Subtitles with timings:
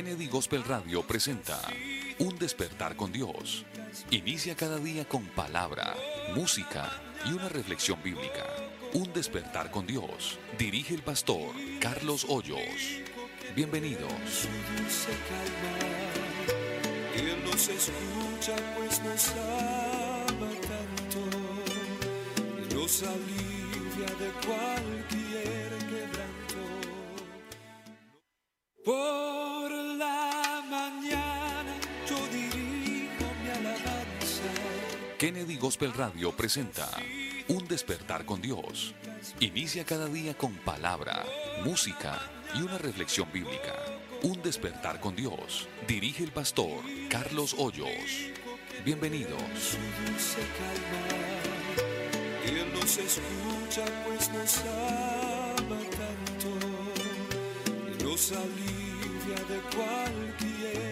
[0.00, 1.60] Kennedy Gospel Radio presenta
[2.20, 3.66] Un despertar con Dios.
[4.10, 5.94] Inicia cada día con palabra,
[6.34, 6.90] música
[7.26, 8.46] y una reflexión bíblica.
[8.94, 10.38] Un despertar con Dios.
[10.58, 13.02] Dirige el pastor Carlos Hoyos.
[13.54, 14.10] Bienvenidos.
[17.44, 17.68] nos
[18.78, 19.00] pues
[35.20, 36.88] Kennedy Gospel Radio presenta
[37.48, 38.94] Un despertar con Dios.
[39.38, 41.26] Inicia cada día con palabra,
[41.62, 42.18] música
[42.54, 43.74] y una reflexión bíblica.
[44.22, 45.68] Un despertar con Dios.
[45.86, 48.30] Dirige el pastor Carlos Hoyos.
[48.82, 49.76] Bienvenidos.
[52.46, 56.48] Él nos escucha pues nos ama tanto
[58.02, 60.89] nos alivia de cualquier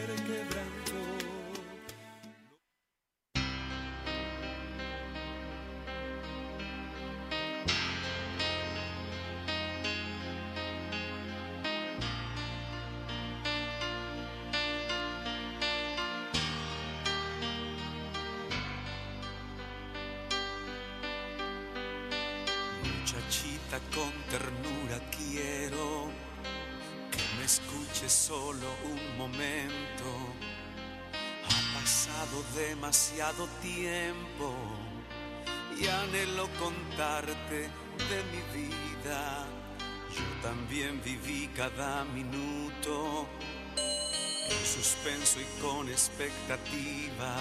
[36.09, 37.69] anhelo contarte
[38.11, 39.47] de mi vida.
[40.17, 43.27] Yo también viví cada minuto
[43.77, 47.37] en suspenso y con expectativa.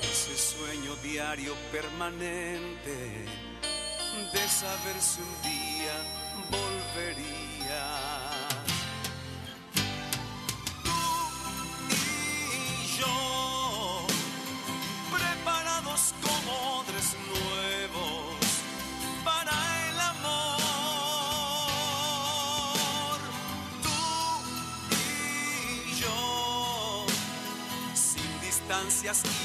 [0.00, 3.26] Ese sueño diario permanente
[4.32, 5.96] de saber si un día
[6.50, 7.47] volvería.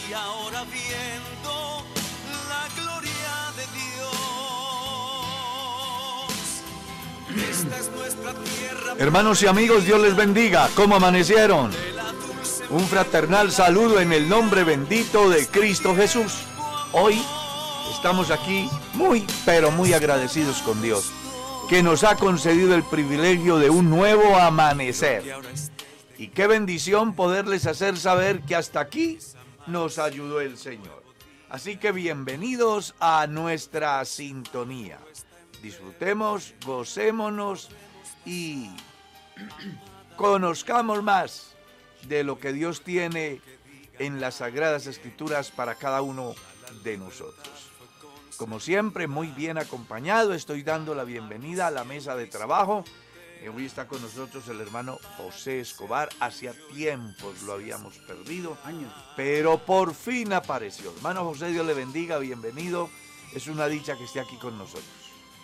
[0.10, 1.86] Y ahora viendo
[2.50, 3.66] la gloria de
[7.38, 7.50] Dios.
[7.50, 8.96] Esta es nuestra tierra.
[8.98, 10.70] Hermanos y amigos, Dios les bendiga.
[10.76, 11.72] ¿Cómo amanecieron?
[12.70, 16.34] Un fraternal saludo en el nombre bendito de Cristo Jesús.
[16.92, 17.22] Hoy
[17.94, 21.12] estamos aquí muy, pero muy agradecidos con Dios,
[21.70, 25.24] que nos ha concedido el privilegio de un nuevo amanecer.
[26.18, 29.20] Y qué bendición poderles hacer saber que hasta aquí
[29.68, 31.04] nos ayudó el Señor.
[31.50, 35.00] Así que bienvenidos a nuestra sintonía.
[35.62, 37.70] Disfrutemos, gocémonos
[38.26, 38.70] y
[40.18, 41.56] conozcamos más
[42.08, 43.40] de lo que Dios tiene
[44.00, 46.36] en las Sagradas Escrituras para cada uno
[46.84, 47.70] de nosotros.
[48.38, 52.84] Como siempre, muy bien acompañado, estoy dando la bienvenida a la mesa de trabajo.
[53.44, 56.08] Eh, Hoy está con nosotros el hermano José Escobar.
[56.22, 58.58] Hacía tiempos lo habíamos perdido,
[59.18, 60.94] pero por fin apareció.
[60.96, 62.90] Hermano José, Dios le bendiga, bienvenido.
[63.34, 64.86] Es una dicha que esté aquí con nosotros.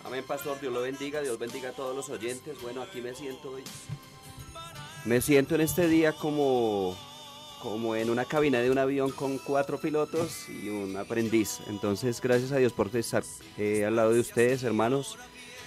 [0.02, 0.58] Amén, pastor.
[0.60, 1.20] Dios lo bendiga.
[1.20, 2.60] Dios bendiga a todos los oyentes.
[2.62, 3.64] Bueno, aquí me siento hoy.
[5.04, 6.96] Me siento en este día como,
[7.62, 11.58] como en una cabina de un avión con cuatro pilotos y un aprendiz.
[11.68, 13.24] Entonces, gracias a Dios por estar
[13.58, 15.18] eh, al lado de ustedes, hermanos,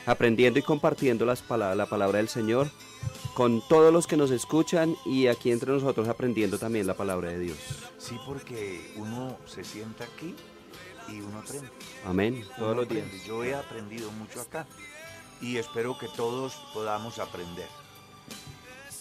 [0.06, 2.70] aprendiendo y compartiendo las pala- la palabra del Señor
[3.34, 7.40] con todos los que nos escuchan y aquí entre nosotros aprendiendo también la palabra de
[7.40, 7.58] Dios.
[7.98, 10.36] Sí, porque uno se sienta aquí
[11.10, 11.70] y uno aprende.
[12.06, 12.44] Amén.
[12.58, 13.06] Todos Uno los días.
[13.06, 13.26] aprende.
[13.28, 14.68] Yo he aprendido mucho acá
[15.42, 17.68] y espero que todos podamos aprender.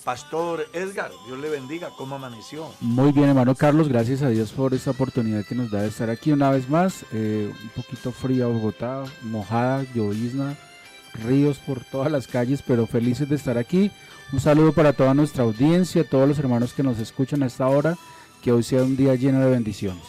[0.05, 2.73] Pastor Edgar, Dios le bendiga, ¿cómo amaneció?
[2.81, 6.11] Muy bien, hermano Carlos, gracias a Dios por esta oportunidad que nos da de estar
[6.11, 7.05] aquí una vez más.
[7.13, 10.59] Eh, un poquito fría Bogotá, mojada, llovizna,
[11.15, 13.91] ríos por todas las calles, pero felices de estar aquí.
[14.33, 17.97] Un saludo para toda nuestra audiencia, todos los hermanos que nos escuchan a esta hora,
[18.43, 20.03] que hoy sea un día lleno de bendiciones.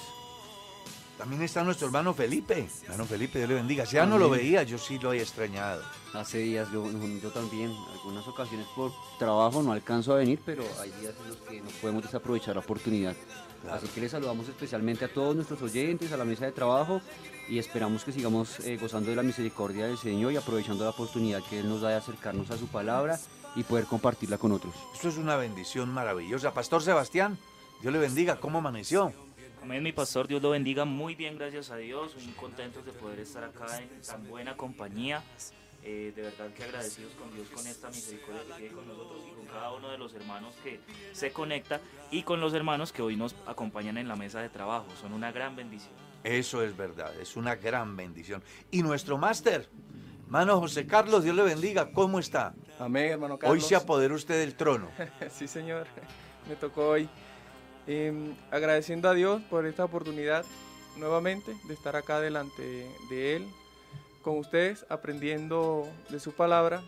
[1.17, 2.67] También está nuestro hermano Felipe.
[2.83, 3.85] Hermano Felipe, Dios le bendiga.
[3.85, 5.81] Si ya no lo veía, yo sí lo he extrañado.
[6.13, 10.91] Hace días yo, yo también, algunas ocasiones por trabajo no alcanzo a venir, pero hay
[10.99, 13.15] días en los que no podemos desaprovechar la oportunidad.
[13.71, 17.01] Así que les saludamos especialmente a todos nuestros oyentes, a la mesa de trabajo
[17.47, 21.41] y esperamos que sigamos eh, gozando de la misericordia del Señor y aprovechando la oportunidad
[21.49, 23.19] que Él nos da de acercarnos a su palabra
[23.55, 24.73] y poder compartirla con otros.
[24.93, 26.53] Esto es una bendición maravillosa.
[26.53, 27.37] Pastor Sebastián,
[27.81, 29.13] Dios le bendiga, ¿cómo amaneció?
[29.61, 32.15] Amén, mi pastor, Dios lo bendiga muy bien, gracias a Dios.
[32.21, 35.23] Muy contentos de poder estar acá en tan buena compañía.
[35.85, 39.35] Eh, de verdad que agradecidos con Dios con esta misericordia que tiene con nosotros y
[39.35, 40.79] con cada uno de los hermanos que
[41.11, 44.85] se conecta y con los hermanos que hoy nos acompañan en la mesa de trabajo.
[45.01, 45.91] Son una gran bendición.
[46.23, 48.41] Eso es verdad, es una gran bendición.
[48.71, 49.69] Y nuestro máster,
[50.23, 52.55] hermano José Carlos, Dios le bendiga, ¿cómo está?
[52.79, 53.61] Amén, hermano Carlos.
[53.61, 54.89] Hoy se apoderó usted del trono.
[55.31, 55.85] sí, señor,
[56.47, 57.09] me tocó hoy.
[57.85, 60.45] Em, agradeciendo a Dios por esta oportunidad
[60.95, 63.47] nuevamente de estar acá delante de Él,
[64.23, 66.81] con ustedes, aprendiendo de su palabra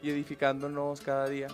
[0.00, 1.48] y edificándonos cada día.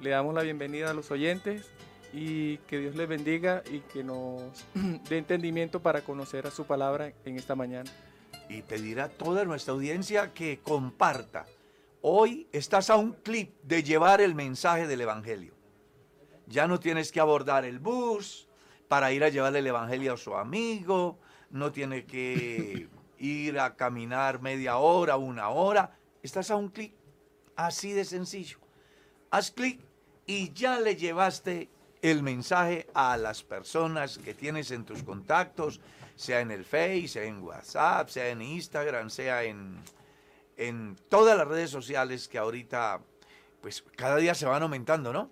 [0.00, 1.72] Le damos la bienvenida a los oyentes
[2.12, 4.42] y que Dios les bendiga y que nos
[5.08, 7.90] dé entendimiento para conocer a su palabra en esta mañana.
[8.48, 11.46] Y pedir a toda nuestra audiencia que comparta.
[12.02, 15.54] Hoy estás a un clip de llevar el mensaje del Evangelio.
[16.46, 18.48] Ya no tienes que abordar el bus
[18.86, 21.18] para ir a llevarle el Evangelio a su amigo,
[21.50, 22.86] no tiene que
[23.18, 25.96] ir a caminar media hora, una hora.
[26.22, 26.92] Estás a un clic,
[27.56, 28.58] así de sencillo.
[29.30, 29.80] Haz clic
[30.26, 31.68] y ya le llevaste
[32.02, 35.80] el mensaje a las personas que tienes en tus contactos,
[36.16, 39.78] sea en el Face, sea en WhatsApp, sea en Instagram, sea en,
[40.56, 43.00] en todas las redes sociales que ahorita,
[43.60, 45.30] pues cada día se van aumentando, ¿no?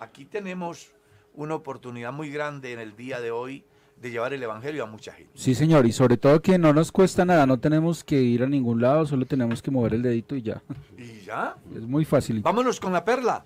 [0.00, 0.92] Aquí tenemos
[1.34, 3.64] una oportunidad muy grande en el día de hoy
[4.00, 5.32] de llevar el Evangelio a mucha gente.
[5.34, 8.46] Sí, señor, y sobre todo que no nos cuesta nada, no tenemos que ir a
[8.46, 10.62] ningún lado, solo tenemos que mover el dedito y ya.
[10.96, 11.56] ¿Y ya?
[11.74, 12.42] Es muy fácil.
[12.42, 13.44] Vámonos con la perla.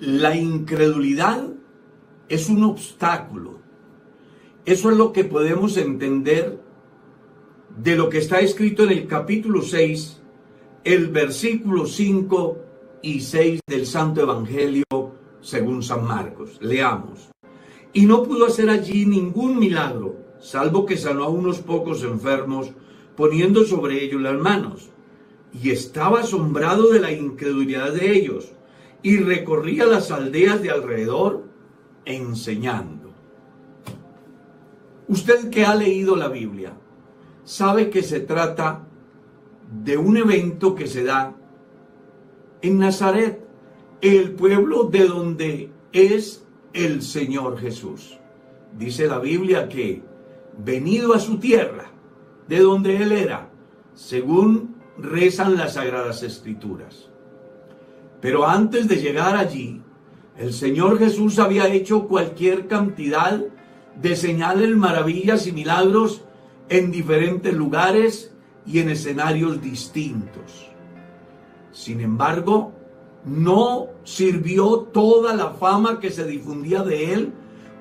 [0.00, 1.44] La incredulidad
[2.28, 3.60] es un obstáculo.
[4.64, 6.61] Eso es lo que podemos entender
[7.76, 10.20] de lo que está escrito en el capítulo 6,
[10.84, 12.58] el versículo 5
[13.02, 14.84] y 6 del Santo Evangelio
[15.40, 16.58] según San Marcos.
[16.60, 17.30] Leamos.
[17.92, 22.70] Y no pudo hacer allí ningún milagro, salvo que sanó a unos pocos enfermos,
[23.16, 24.90] poniendo sobre ellos las manos.
[25.52, 28.52] Y estaba asombrado de la incredulidad de ellos,
[29.02, 31.44] y recorría las aldeas de alrededor
[32.04, 33.12] enseñando.
[35.08, 36.74] Usted que ha leído la Biblia,
[37.44, 38.86] sabe que se trata
[39.84, 41.34] de un evento que se da
[42.60, 43.44] en Nazaret,
[44.00, 48.18] el pueblo de donde es el Señor Jesús.
[48.78, 50.02] Dice la Biblia que
[50.58, 51.90] venido a su tierra,
[52.48, 53.50] de donde él era,
[53.94, 57.08] según rezan las sagradas escrituras.
[58.20, 59.82] Pero antes de llegar allí,
[60.36, 63.42] el Señor Jesús había hecho cualquier cantidad
[64.00, 66.24] de señales, maravillas y milagros
[66.72, 68.32] en diferentes lugares
[68.66, 70.70] y en escenarios distintos.
[71.70, 72.72] Sin embargo,
[73.26, 77.32] no sirvió toda la fama que se difundía de él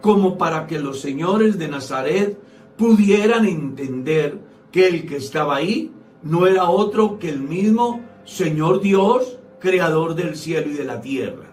[0.01, 2.37] como para que los señores de Nazaret
[2.77, 4.39] pudieran entender
[4.73, 10.35] que el que estaba ahí no era otro que el mismo Señor Dios, creador del
[10.35, 11.49] cielo y de la tierra.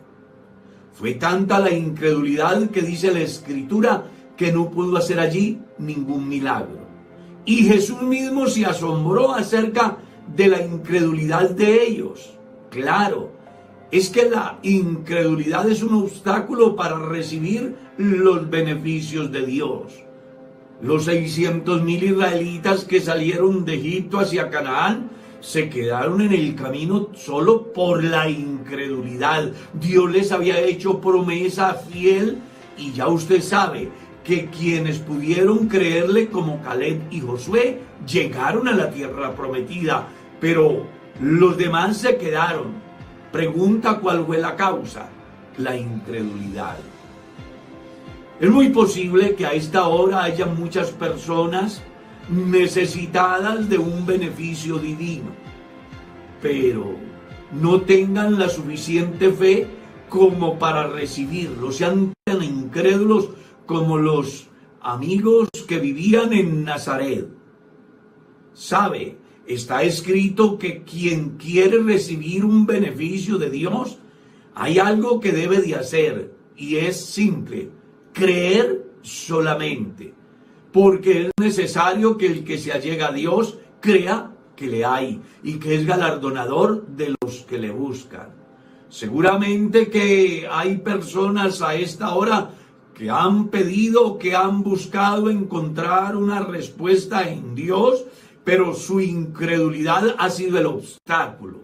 [0.92, 6.87] Fue tanta la incredulidad que dice la escritura que no pudo hacer allí ningún milagro.
[7.48, 9.96] Y Jesús mismo se asombró acerca
[10.36, 12.34] de la incredulidad de ellos.
[12.68, 13.30] Claro,
[13.90, 19.94] es que la incredulidad es un obstáculo para recibir los beneficios de Dios.
[20.82, 25.08] Los 600 mil israelitas que salieron de Egipto hacia Canaán
[25.40, 29.52] se quedaron en el camino solo por la incredulidad.
[29.72, 32.40] Dios les había hecho promesa fiel
[32.76, 33.88] y ya usted sabe,
[34.28, 40.06] que quienes pudieron creerle como Caleb y Josué llegaron a la tierra prometida,
[40.38, 40.84] pero
[41.18, 42.74] los demás se quedaron.
[43.32, 45.08] Pregunta cuál fue la causa,
[45.56, 46.76] la incredulidad.
[48.38, 51.82] Es muy posible que a esta hora haya muchas personas
[52.28, 55.30] necesitadas de un beneficio divino,
[56.42, 56.96] pero
[57.50, 59.66] no tengan la suficiente fe
[60.10, 63.30] como para recibirlo, sean tan incrédulos
[63.68, 64.48] como los
[64.80, 67.28] amigos que vivían en Nazaret.
[68.54, 73.98] Sabe, está escrito que quien quiere recibir un beneficio de Dios,
[74.54, 77.68] hay algo que debe de hacer y es simple,
[78.14, 80.14] creer solamente,
[80.72, 85.58] porque es necesario que el que se allega a Dios crea que le hay y
[85.58, 88.30] que es galardonador de los que le buscan.
[88.88, 92.54] Seguramente que hay personas a esta hora
[92.98, 98.04] que han pedido, que han buscado encontrar una respuesta en Dios,
[98.42, 101.60] pero su incredulidad ha sido el obstáculo.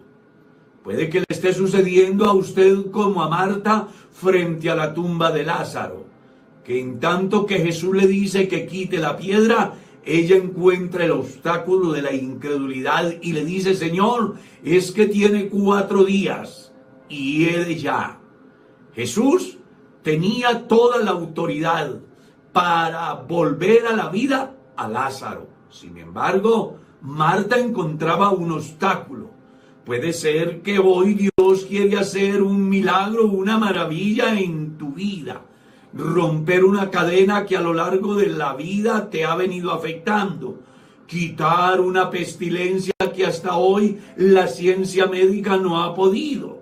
[0.81, 5.43] Puede que le esté sucediendo a usted como a Marta frente a la tumba de
[5.43, 6.05] Lázaro,
[6.63, 9.73] que en tanto que Jesús le dice que quite la piedra,
[10.05, 16.05] ella encuentra el obstáculo de la incredulidad y le dice, Señor, es que tiene cuatro
[16.05, 16.71] días
[17.09, 18.21] y he de ya.
[18.93, 19.57] Jesús
[20.05, 21.95] tenía toda la autoridad
[22.53, 25.47] para volver a la vida a Lázaro.
[25.71, 29.31] Sin embargo, Marta encontraba un obstáculo.
[29.83, 35.41] Puede ser que hoy Dios quiere hacer un milagro, una maravilla en tu vida.
[35.91, 40.59] Romper una cadena que a lo largo de la vida te ha venido afectando.
[41.07, 46.54] Quitar una pestilencia que hasta hoy la ciencia médica no ha podido.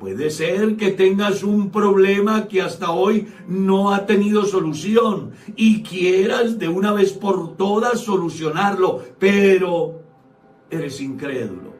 [0.00, 6.58] Puede ser que tengas un problema que hasta hoy no ha tenido solución y quieras
[6.58, 10.00] de una vez por todas solucionarlo, pero
[10.70, 11.74] eres incrédulo.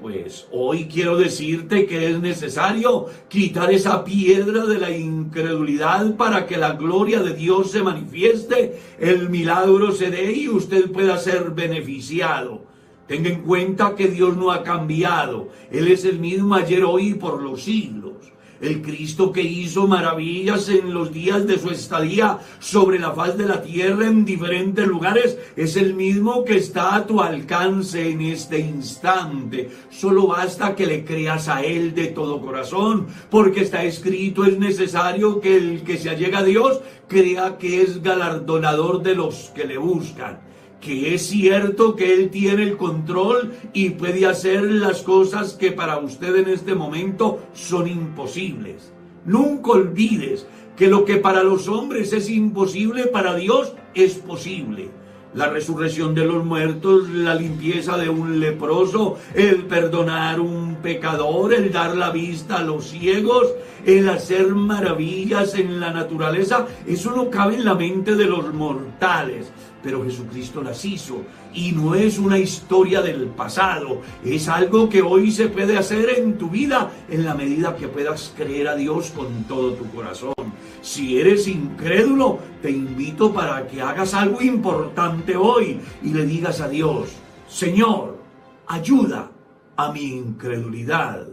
[0.00, 6.56] Pues hoy quiero decirte que es necesario quitar esa piedra de la incredulidad para que
[6.56, 12.67] la gloria de Dios se manifieste, el milagro se dé y usted pueda ser beneficiado.
[13.08, 15.48] Tenga en cuenta que Dios no ha cambiado.
[15.70, 18.12] Él es el mismo ayer, hoy y por los siglos.
[18.60, 23.46] El Cristo que hizo maravillas en los días de su estadía sobre la faz de
[23.46, 28.58] la tierra en diferentes lugares es el mismo que está a tu alcance en este
[28.58, 29.70] instante.
[29.90, 35.40] Solo basta que le creas a Él de todo corazón, porque está escrito, es necesario
[35.40, 39.78] que el que se allega a Dios crea que es galardonador de los que le
[39.78, 40.47] buscan
[40.80, 45.98] que es cierto que Él tiene el control y puede hacer las cosas que para
[45.98, 48.92] usted en este momento son imposibles.
[49.24, 54.90] Nunca olvides que lo que para los hombres es imposible, para Dios es posible.
[55.34, 61.70] La resurrección de los muertos, la limpieza de un leproso, el perdonar un pecador, el
[61.70, 63.48] dar la vista a los ciegos,
[63.84, 69.52] el hacer maravillas en la naturaleza, eso no cabe en la mente de los mortales
[69.82, 71.22] pero Jesucristo las hizo.
[71.54, 76.38] Y no es una historia del pasado, es algo que hoy se puede hacer en
[76.38, 80.34] tu vida en la medida que puedas creer a Dios con todo tu corazón.
[80.80, 86.68] Si eres incrédulo, te invito para que hagas algo importante hoy y le digas a
[86.68, 87.10] Dios,
[87.48, 88.18] Señor,
[88.66, 89.30] ayuda
[89.76, 91.26] a mi incredulidad.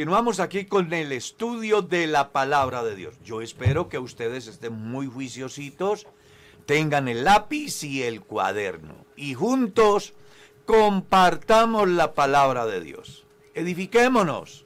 [0.00, 3.16] Continuamos aquí con el estudio de la palabra de Dios.
[3.22, 6.06] Yo espero que ustedes estén muy juiciositos,
[6.64, 10.14] tengan el lápiz y el cuaderno y juntos
[10.64, 13.26] compartamos la palabra de Dios.
[13.52, 14.64] Edifiquémonos.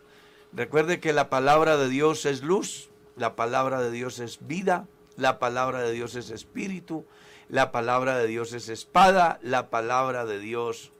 [0.52, 4.86] Recuerde que la palabra de Dios es luz, la palabra de Dios es vida,
[5.16, 7.06] la palabra de Dios es espíritu,
[7.48, 10.92] la palabra de Dios es espada, la palabra de Dios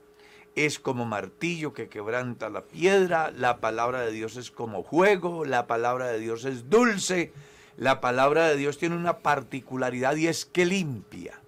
[0.55, 5.67] es como martillo que quebranta la piedra, la palabra de Dios es como juego, la
[5.67, 7.33] palabra de Dios es dulce,
[7.77, 11.41] la palabra de Dios tiene una particularidad y es que limpia.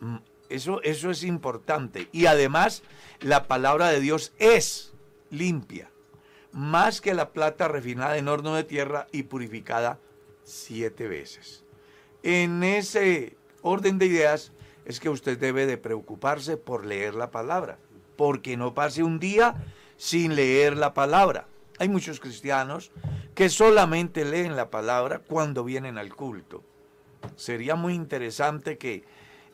[0.00, 0.16] Mm,
[0.48, 2.08] eso, eso es importante.
[2.10, 2.82] Y además,
[3.20, 4.92] la palabra de Dios es
[5.30, 5.90] limpia,
[6.50, 10.00] más que la plata refinada en horno de tierra y purificada
[10.42, 11.64] siete veces.
[12.24, 14.52] En ese orden de ideas,
[14.84, 17.78] es que usted debe de preocuparse por leer la palabra,
[18.16, 19.54] porque no pase un día
[19.96, 21.46] sin leer la palabra.
[21.78, 22.92] Hay muchos cristianos
[23.34, 26.62] que solamente leen la palabra cuando vienen al culto.
[27.36, 29.04] Sería muy interesante que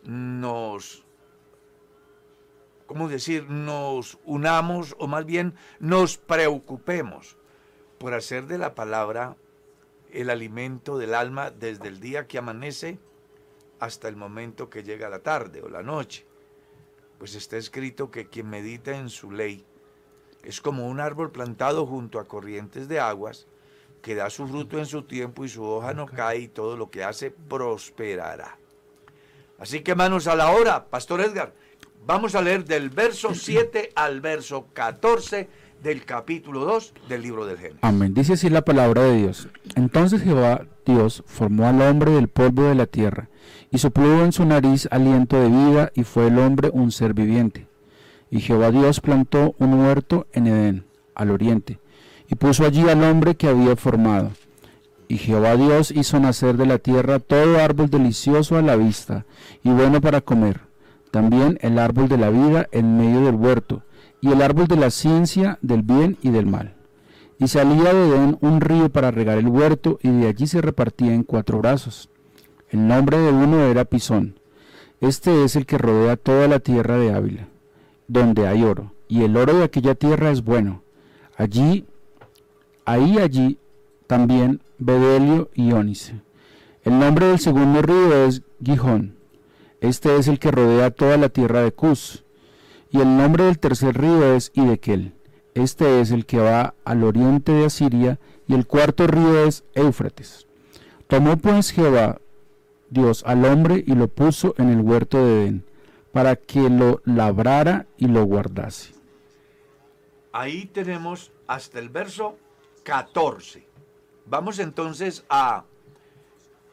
[0.03, 1.05] nos,
[2.87, 7.37] ¿cómo decir?, nos unamos o más bien nos preocupemos
[7.99, 9.37] por hacer de la palabra
[10.13, 12.99] el alimento del alma desde el día que amanece
[13.81, 16.27] hasta el momento que llega la tarde o la noche.
[17.19, 19.65] Pues está escrito que quien medita en su ley
[20.43, 23.47] es como un árbol plantado junto a corrientes de aguas,
[24.03, 26.91] que da su fruto en su tiempo y su hoja no cae y todo lo
[26.91, 28.57] que hace prosperará.
[29.59, 31.53] Así que manos a la hora, Pastor Edgar.
[32.07, 35.49] Vamos a leer del verso 7 al verso 14
[35.83, 37.79] del capítulo 2 del libro del Génesis.
[37.83, 38.15] Amén.
[38.15, 39.49] Dice así la palabra de Dios.
[39.75, 43.29] Entonces Jehová Dios formó al hombre del polvo de la tierra
[43.71, 47.67] y sopló en su nariz aliento de vida, y fue el hombre un ser viviente.
[48.31, 51.79] Y Jehová Dios plantó un huerto en Edén, al oriente,
[52.29, 54.31] y puso allí al hombre que había formado.
[55.07, 59.25] Y Jehová Dios hizo nacer de la tierra todo árbol delicioso a la vista
[59.63, 60.61] y bueno para comer,
[61.11, 63.83] también el árbol de la vida en medio del huerto,
[64.21, 66.75] y el árbol de la ciencia del bien y del mal.
[67.39, 71.15] Y salía de Edén un río para regar el huerto, y de allí se repartía
[71.15, 72.11] en cuatro brazos.
[72.71, 74.39] El nombre de uno era Pisón.
[75.01, 77.49] Este es el que rodea toda la tierra de Ávila,
[78.09, 80.83] donde hay oro, y el oro de aquella tierra es bueno.
[81.37, 81.87] Allí,
[82.85, 83.59] ahí allí
[84.09, 86.21] también Bedelio y Ónice.
[86.83, 89.17] El nombre del segundo río es Gijón.
[89.81, 92.25] Este es el que rodea toda la tierra de Cus.
[92.91, 95.15] Y el nombre del tercer río es Idequel.
[95.55, 98.19] Este es el que va al oriente de Asiria.
[98.47, 100.47] Y el cuarto río es Éufrates.
[101.07, 102.19] Tomó pues Jehová
[102.91, 105.65] Dios al hombre y lo puso en el huerto de Edén,
[106.13, 108.95] para que lo labrara y lo guardase.
[110.33, 112.39] Ahí tenemos hasta el verso
[112.85, 113.67] 14.
[114.27, 115.65] Vamos entonces a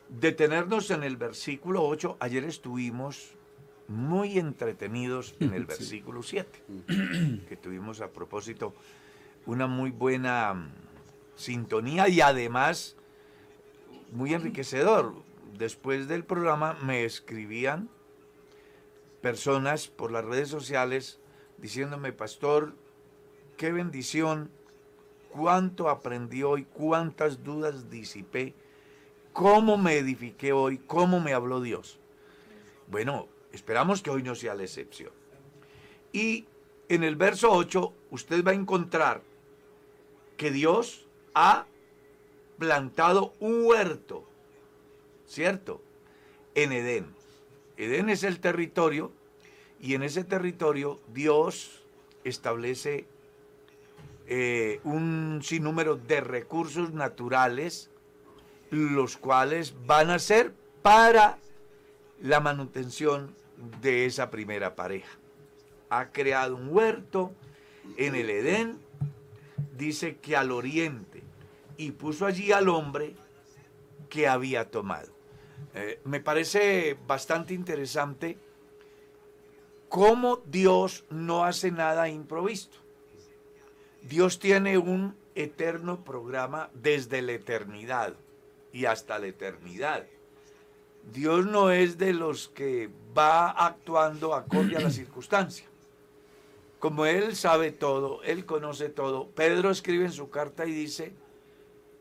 [0.09, 2.17] detenernos en el versículo 8.
[2.19, 3.35] Ayer estuvimos
[3.87, 6.63] muy entretenidos en el versículo 7,
[7.47, 8.73] que tuvimos a propósito
[9.45, 10.71] una muy buena mm,
[11.35, 12.95] sintonía y además
[14.11, 15.13] muy enriquecedor.
[15.57, 17.89] Después del programa me escribían
[19.21, 21.19] personas por las redes sociales
[21.57, 22.75] diciéndome, pastor,
[23.57, 24.51] qué bendición,
[25.29, 28.53] cuánto aprendí hoy, cuántas dudas disipé,
[29.33, 31.99] cómo me edifiqué hoy, cómo me habló Dios.
[32.87, 35.11] Bueno, esperamos que hoy no sea la excepción.
[36.11, 36.45] Y
[36.89, 39.21] en el verso 8 usted va a encontrar
[40.37, 41.65] que Dios ha
[42.57, 44.27] plantado un huerto,
[45.27, 45.81] ¿cierto?
[46.53, 47.07] En Edén.
[47.77, 49.11] Edén es el territorio
[49.81, 51.83] y en ese territorio Dios
[52.23, 53.05] establece
[54.27, 57.89] eh, un sinnúmero de recursos naturales,
[58.71, 61.37] los cuales van a ser para
[62.21, 63.35] la manutención
[63.81, 65.17] de esa primera pareja.
[65.89, 67.33] Ha creado un huerto
[67.97, 68.79] en el Edén,
[69.77, 71.23] dice que al oriente,
[71.77, 73.15] y puso allí al hombre
[74.09, 75.13] que había tomado.
[75.73, 78.37] Eh, me parece bastante interesante
[79.89, 82.77] cómo Dios no hace nada improvisto.
[84.01, 88.15] Dios tiene un eterno programa desde la eternidad
[88.71, 90.05] y hasta la eternidad.
[91.13, 95.65] Dios no es de los que va actuando acorde a la circunstancia.
[96.79, 101.13] Como Él sabe todo, Él conoce todo, Pedro escribe en su carta y dice,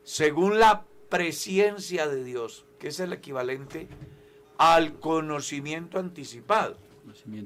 [0.03, 3.87] según la presciencia de Dios, que es el equivalente
[4.57, 6.77] al conocimiento anticipado.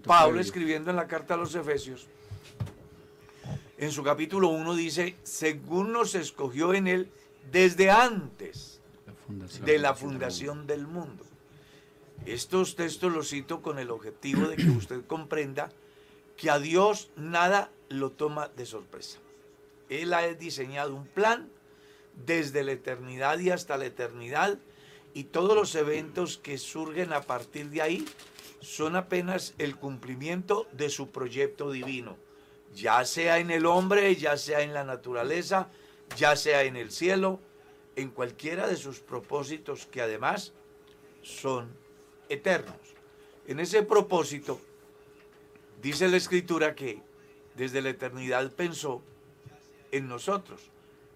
[0.05, 2.07] Pablo escribiendo en la carta a los Efesios,
[3.77, 7.11] en su capítulo 1 dice, según nos escogió en él
[7.51, 8.81] desde antes
[9.63, 11.23] de la fundación del mundo.
[12.33, 15.69] Estos textos los cito con el objetivo de que usted comprenda
[16.37, 19.19] que a Dios nada lo toma de sorpresa.
[19.89, 21.49] Él ha diseñado un plan
[22.25, 24.59] desde la eternidad y hasta la eternidad
[25.13, 28.05] y todos los eventos que surgen a partir de ahí
[28.61, 32.17] son apenas el cumplimiento de su proyecto divino
[32.73, 35.69] ya sea en el hombre, ya sea en la naturaleza,
[36.15, 37.39] ya sea en el cielo,
[37.95, 40.53] en cualquiera de sus propósitos que además
[41.21, 41.69] son
[42.29, 42.77] eternos.
[43.47, 44.59] En ese propósito,
[45.81, 47.01] dice la escritura que
[47.55, 49.01] desde la eternidad pensó
[49.91, 50.69] en nosotros,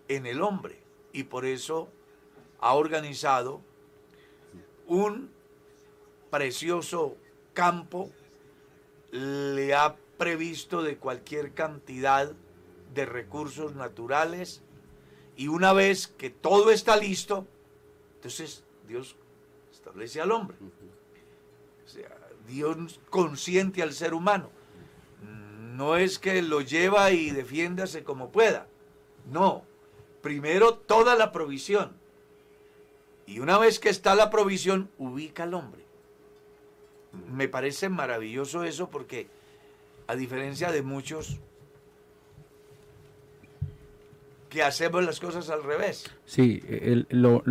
[0.08, 0.78] en el hombre,
[1.14, 1.90] y por eso
[2.60, 3.62] ha organizado
[4.88, 5.30] un
[6.32, 7.16] precioso
[7.54, 8.10] campo,
[9.12, 12.34] le ha previsto de cualquier cantidad
[12.94, 14.62] de recursos naturales
[15.36, 17.48] y una vez que todo está listo,
[18.16, 19.16] entonces Dios
[19.72, 20.58] establece al hombre.
[22.48, 24.50] Dios consiente al ser humano.
[25.22, 28.68] No es que lo lleva y defiéndase como pueda.
[29.32, 29.64] No.
[30.22, 31.98] Primero toda la provisión.
[33.26, 35.84] Y una vez que está la provisión, ubica al hombre.
[37.32, 39.28] Me parece maravilloso eso porque
[40.08, 41.40] a diferencia de muchos
[44.54, 46.06] que hacemos las cosas al revés.
[46.26, 46.62] Sí,
[47.10, 47.42] lo,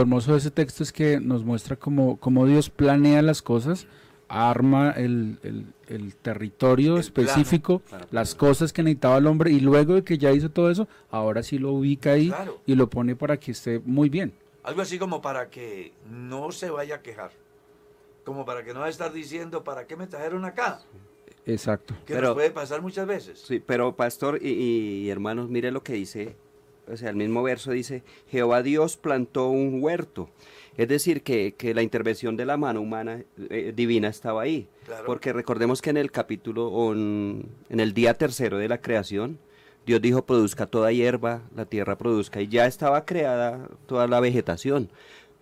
[0.00, 3.86] hermoso de ese texto es que nos muestra cómo, Dios planea las cosas,
[4.26, 5.38] arma el,
[6.22, 10.70] territorio específico, las cosas que necesitaba el hombre y luego de que ya hizo todo
[10.70, 12.32] eso, ahora sí lo ubica ahí
[12.64, 14.32] y lo pone para que esté muy bien.
[14.62, 17.32] Algo así como para que no se vaya a quejar,
[18.24, 20.80] como para que no va a estar diciendo, ¿para qué me trajeron acá?
[21.44, 21.94] Exacto.
[22.06, 23.40] Que pero, puede pasar muchas veces.
[23.40, 26.34] Sí, pero pastor y, hermanos, mire lo que dice
[26.90, 30.30] o sea, el mismo verso dice, Jehová Dios plantó un huerto.
[30.76, 34.68] Es decir, que, que la intervención de la mano humana eh, divina estaba ahí.
[34.84, 35.04] Claro.
[35.06, 39.38] Porque recordemos que en el capítulo, en el día tercero de la creación,
[39.86, 44.90] Dios dijo, produzca toda hierba, la tierra produzca, y ya estaba creada toda la vegetación.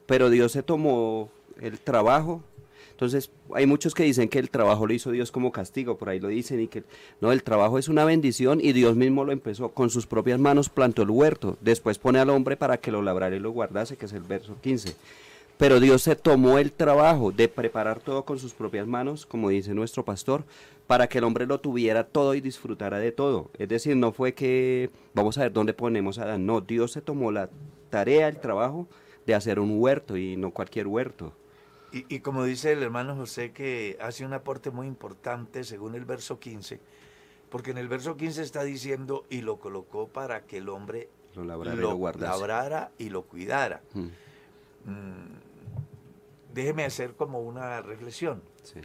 [0.06, 1.30] Pero Dios se tomó
[1.60, 2.42] el trabajo.
[2.94, 6.20] Entonces, hay muchos que dicen que el trabajo lo hizo Dios como castigo, por ahí
[6.20, 6.84] lo dicen, y que
[7.20, 10.68] no, el trabajo es una bendición y Dios mismo lo empezó con sus propias manos,
[10.68, 14.06] plantó el huerto, después pone al hombre para que lo labrara y lo guardase, que
[14.06, 14.94] es el verso 15.
[15.56, 19.74] Pero Dios se tomó el trabajo de preparar todo con sus propias manos, como dice
[19.74, 20.44] nuestro pastor,
[20.86, 23.50] para que el hombre lo tuviera todo y disfrutara de todo.
[23.58, 27.00] Es decir, no fue que vamos a ver dónde ponemos a Adán, no, Dios se
[27.00, 27.50] tomó la
[27.90, 28.86] tarea, el trabajo
[29.26, 31.32] de hacer un huerto y no cualquier huerto.
[31.94, 36.04] Y, y como dice el hermano José, que hace un aporte muy importante según el
[36.04, 36.80] verso 15,
[37.50, 41.44] porque en el verso 15 está diciendo, y lo colocó para que el hombre Lo
[41.44, 42.32] labrara y lo lo guardase.
[42.40, 43.80] labrara y lo cuidara.
[43.94, 44.06] Mm,
[44.86, 45.38] Mm,
[46.52, 48.42] déjeme hacer como una reflexión.
[48.62, 48.80] sí.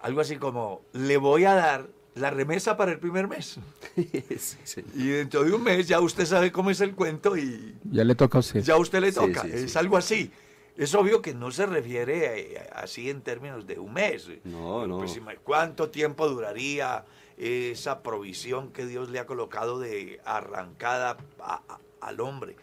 [0.00, 3.58] Algo así como, le voy a dar la remesa para el primer mes.
[3.96, 4.84] Sí, sí.
[4.94, 8.14] Y dentro de un mes ya usted sabe cómo es el cuento y Ya le
[8.14, 8.60] toca a usted.
[8.62, 9.42] ya a usted le toca.
[9.42, 9.78] sí, es sí.
[9.78, 10.30] algo así.
[10.76, 14.28] Es obvio que no se refiere eh, así en términos de un mes.
[14.44, 14.98] No, no.
[14.98, 17.04] Pues, ¿Cuánto tiempo duraría
[17.38, 22.56] esa provisión que Dios le ha colocado de arrancada a- a- al hombre?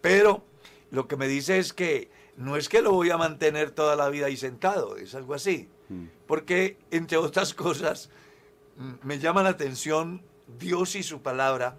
[0.00, 0.42] Pero
[0.90, 4.08] lo que me dice es que no es que lo voy a mantener toda la
[4.10, 5.68] vida ahí sentado, es algo así.
[5.88, 6.06] Mm.
[6.26, 8.10] Porque, entre otras cosas,
[9.02, 10.22] me llama la atención
[10.58, 11.78] Dios y su palabra,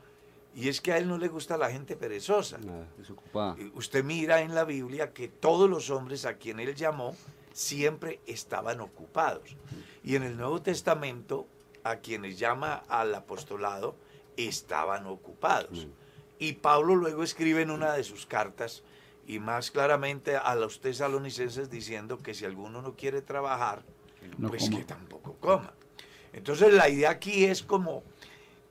[0.59, 2.57] y es que a él no le gusta la gente perezosa.
[2.57, 2.85] Nada.
[2.97, 3.55] Desocupada.
[3.75, 7.15] Usted mira en la Biblia que todos los hombres a quien él llamó
[7.53, 9.55] siempre estaban ocupados.
[10.03, 11.47] Y en el Nuevo Testamento,
[11.85, 13.95] a quienes llama al apostolado,
[14.35, 15.85] estaban ocupados.
[15.85, 15.91] Mm.
[16.39, 18.83] Y Pablo luego escribe en una de sus cartas,
[19.27, 23.83] y más claramente a los tesalonicenses diciendo que si alguno no quiere trabajar,
[24.37, 24.77] No pues coma.
[24.77, 25.73] que tampoco coma.
[26.33, 28.03] Entonces la idea aquí es como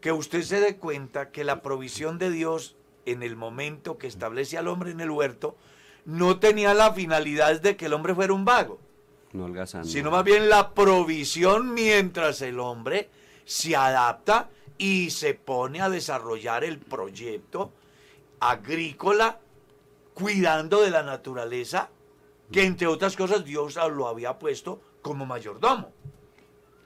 [0.01, 4.59] que usted se dé cuenta que la provisión de Dios en el momento que establece
[4.59, 5.57] al hombre en el huerto
[6.05, 8.79] no tenía la finalidad de que el hombre fuera un vago,
[9.33, 9.49] No
[9.85, 13.11] sino más bien la provisión mientras el hombre
[13.45, 17.73] se adapta y se pone a desarrollar el proyecto
[18.41, 19.41] agrícola
[20.15, 21.91] cuidando de la naturaleza
[22.51, 25.93] que entre otras cosas Dios lo había puesto como mayordomo.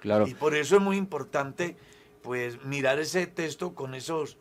[0.01, 1.77] Claro, Y por eso es muy importante
[2.23, 4.37] pues mirar ese texto con esos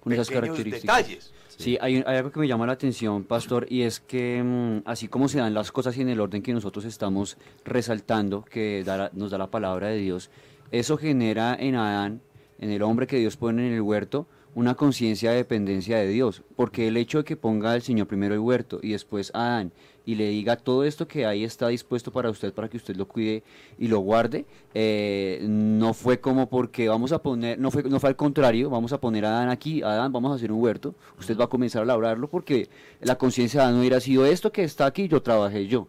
[0.00, 0.82] con esas características.
[0.82, 1.32] detalles.
[1.48, 5.08] Sí, hay, hay algo que me llama la atención, pastor, y es que mm, así
[5.08, 9.10] como se dan las cosas y en el orden que nosotros estamos resaltando, que da
[9.12, 10.30] nos da la palabra de Dios,
[10.70, 12.20] eso genera en Adán,
[12.60, 16.42] en el hombre que Dios pone en el huerto, una conciencia de dependencia de Dios,
[16.56, 19.72] porque el hecho de que ponga al Señor primero el huerto y después Adán
[20.08, 23.06] y le diga todo esto que ahí está dispuesto para usted, para que usted lo
[23.06, 23.42] cuide
[23.78, 28.08] y lo guarde, eh, no fue como porque vamos a poner, no fue, no fue
[28.08, 31.36] al contrario, vamos a poner a Adán aquí, Adán, vamos a hacer un huerto, usted
[31.36, 32.70] va a comenzar a labrarlo porque
[33.02, 35.88] la conciencia de Adán no hubiera sido esto que está aquí, yo trabajé yo.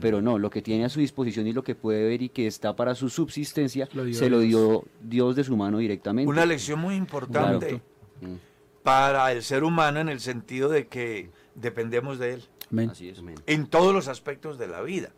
[0.00, 2.48] Pero no, lo que tiene a su disposición y lo que puede ver y que
[2.48, 6.28] está para su subsistencia, Lo se lo dio Dios de su mano directamente.
[6.28, 7.80] Una lección muy importante
[8.18, 8.34] Claro.
[8.82, 12.90] para el ser humano en el sentido de que dependemos de él Amén.
[12.90, 13.18] Así es.
[13.18, 13.36] Amén.
[13.46, 15.10] en todos los aspectos de la vida.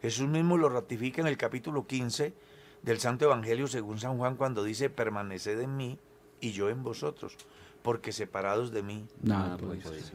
[0.00, 2.32] Jesús mismo lo ratifica en el capítulo 15
[2.82, 5.98] del Santo Evangelio según San Juan cuando dice, permaneced en mí
[6.40, 7.36] y yo en vosotros,
[7.82, 9.06] porque separados de mí.
[9.22, 9.82] Nada, Ah, pues.
[9.84, 10.12] pues,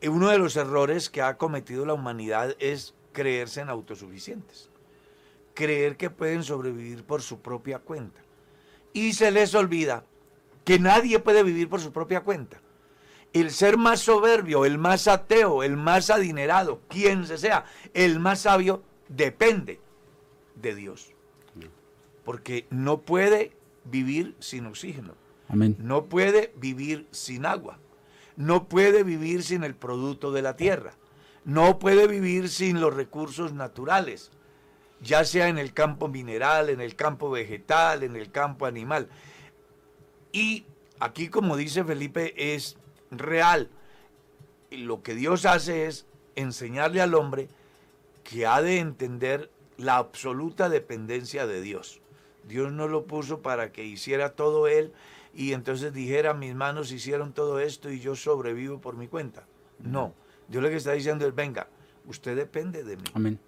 [0.00, 4.70] Eh, Uno de los errores que ha cometido la humanidad es creerse en autosuficientes,
[5.54, 8.20] creer que pueden sobrevivir por su propia cuenta.
[8.94, 10.04] Y se les olvida
[10.64, 12.60] que nadie puede vivir por su propia cuenta.
[13.32, 17.64] El ser más soberbio, el más ateo, el más adinerado, quien se sea,
[17.94, 19.80] el más sabio, depende
[20.54, 21.12] de Dios.
[22.24, 23.52] Porque no puede
[23.84, 25.14] vivir sin oxígeno.
[25.48, 25.76] Amén.
[25.78, 27.78] No puede vivir sin agua.
[28.36, 30.92] No puede vivir sin el producto de la tierra.
[31.44, 34.30] No puede vivir sin los recursos naturales,
[35.00, 39.08] ya sea en el campo mineral, en el campo vegetal, en el campo animal.
[40.32, 40.66] Y
[41.00, 42.76] aquí, como dice Felipe, es
[43.10, 43.68] real.
[44.70, 47.48] Y lo que Dios hace es enseñarle al hombre
[48.24, 52.00] que ha de entender la absoluta dependencia de Dios.
[52.46, 54.92] Dios no lo puso para que hiciera todo él
[55.34, 59.44] y entonces dijera, mis manos hicieron todo esto y yo sobrevivo por mi cuenta.
[59.78, 60.14] No,
[60.48, 61.68] Dios lo que está diciendo es, venga,
[62.06, 63.04] usted depende de mí.
[63.14, 63.38] Amén.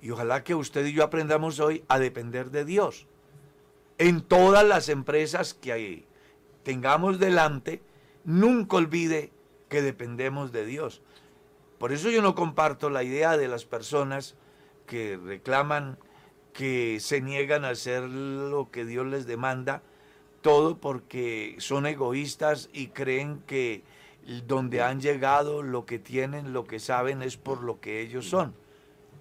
[0.00, 3.06] Y ojalá que usted y yo aprendamos hoy a depender de Dios.
[3.98, 6.06] En todas las empresas que hay-
[6.62, 7.82] tengamos delante,
[8.24, 9.32] nunca olvide
[9.68, 11.02] que dependemos de Dios.
[11.78, 14.34] Por eso yo no comparto la idea de las personas
[14.86, 15.98] que reclaman
[16.52, 19.82] que se niegan a hacer lo que Dios les demanda,
[20.40, 23.84] todo porque son egoístas y creen que
[24.46, 28.54] donde han llegado, lo que tienen, lo que saben es por lo que ellos son.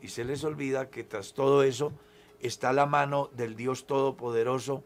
[0.01, 1.93] Y se les olvida que tras todo eso
[2.39, 4.83] está la mano del Dios Todopoderoso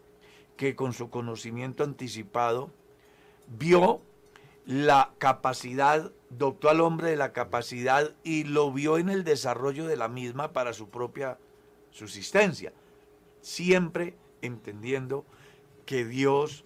[0.58, 2.72] que con su conocimiento anticipado
[3.58, 4.02] vio
[4.66, 9.98] la capacidad, dotó al hombre de la capacidad y lo vio en el desarrollo de
[9.98, 11.38] la misma para su propia
[11.92, 12.72] subsistencia,
[13.42, 15.26] siempre entendiendo
[15.86, 16.64] que Dios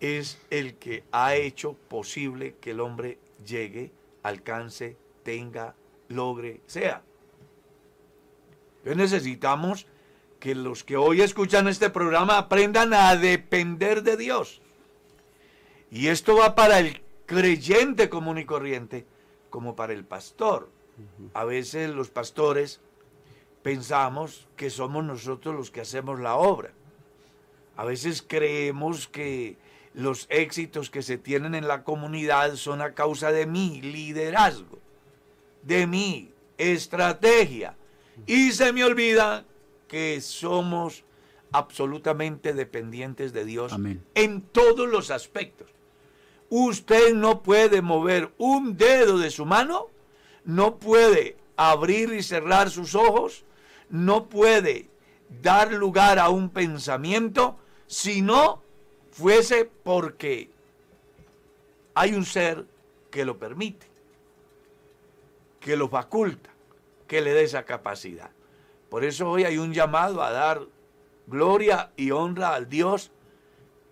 [0.00, 5.74] es el que ha hecho posible que el hombre llegue, alcance, tenga,
[6.08, 7.02] logre, sea.
[8.78, 9.86] Entonces necesitamos
[10.38, 14.60] que los que hoy escuchan este programa aprendan a depender de Dios.
[15.90, 19.06] Y esto va para el creyente común y corriente,
[19.50, 20.70] como para el pastor.
[21.34, 22.80] A veces los pastores
[23.62, 26.70] pensamos que somos nosotros los que hacemos la obra.
[27.76, 29.58] A veces creemos que
[29.92, 34.78] los éxitos que se tienen en la comunidad son a causa de mi liderazgo,
[35.62, 37.76] de mi estrategia.
[38.26, 39.44] Y se me olvida
[39.88, 41.04] que somos
[41.52, 44.02] absolutamente dependientes de Dios Amén.
[44.14, 45.68] en todos los aspectos.
[46.48, 49.88] Usted no puede mover un dedo de su mano,
[50.44, 53.44] no puede abrir y cerrar sus ojos,
[53.90, 54.88] no puede
[55.42, 57.56] dar lugar a un pensamiento
[57.86, 58.62] si no
[59.10, 60.50] fuese porque
[61.94, 62.66] hay un ser
[63.10, 63.86] que lo permite,
[65.60, 66.50] que lo faculta,
[67.08, 68.30] que le dé esa capacidad.
[68.90, 70.62] Por eso hoy hay un llamado a dar
[71.26, 73.10] gloria y honra al Dios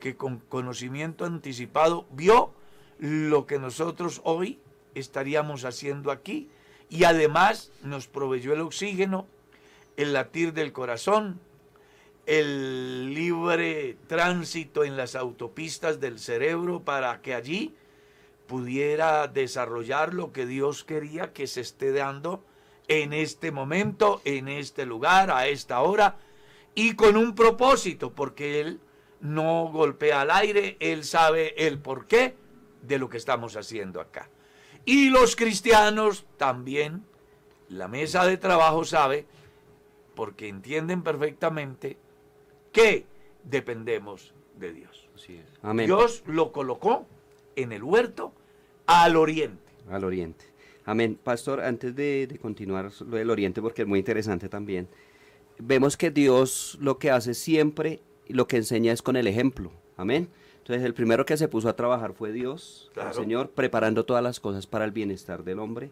[0.04, 2.52] que con conocimiento anticipado vio
[2.98, 4.58] lo que nosotros hoy
[4.94, 6.50] estaríamos haciendo aquí.
[6.90, 9.26] Y además nos proveyó el oxígeno,
[9.96, 11.40] el latir del corazón,
[12.26, 17.74] el libre tránsito en las autopistas del cerebro para que allí
[18.46, 22.44] pudiera desarrollar lo que Dios quería que se esté dando
[22.88, 26.18] en este momento, en este lugar, a esta hora,
[26.74, 28.80] y con un propósito, porque Él
[29.24, 32.34] no golpea al aire, Él sabe el porqué
[32.82, 34.28] de lo que estamos haciendo acá.
[34.84, 37.02] Y los cristianos también,
[37.70, 39.24] la mesa de trabajo sabe,
[40.14, 41.96] porque entienden perfectamente
[42.70, 43.06] que
[43.42, 45.08] dependemos de Dios.
[45.14, 45.46] Así es.
[45.62, 45.86] Amén.
[45.86, 47.06] Dios lo colocó
[47.56, 48.34] en el huerto
[48.86, 49.72] al oriente.
[49.90, 50.44] Al oriente.
[50.84, 51.18] Amén.
[51.22, 54.86] Pastor, antes de, de continuar lo del oriente, porque es muy interesante también,
[55.58, 59.70] vemos que Dios lo que hace siempre, lo que enseña es con el ejemplo.
[59.96, 60.28] Amén.
[60.58, 63.10] Entonces el primero que se puso a trabajar fue Dios, Claro.
[63.10, 65.90] el Señor, preparando todas las cosas para el bienestar del hombre.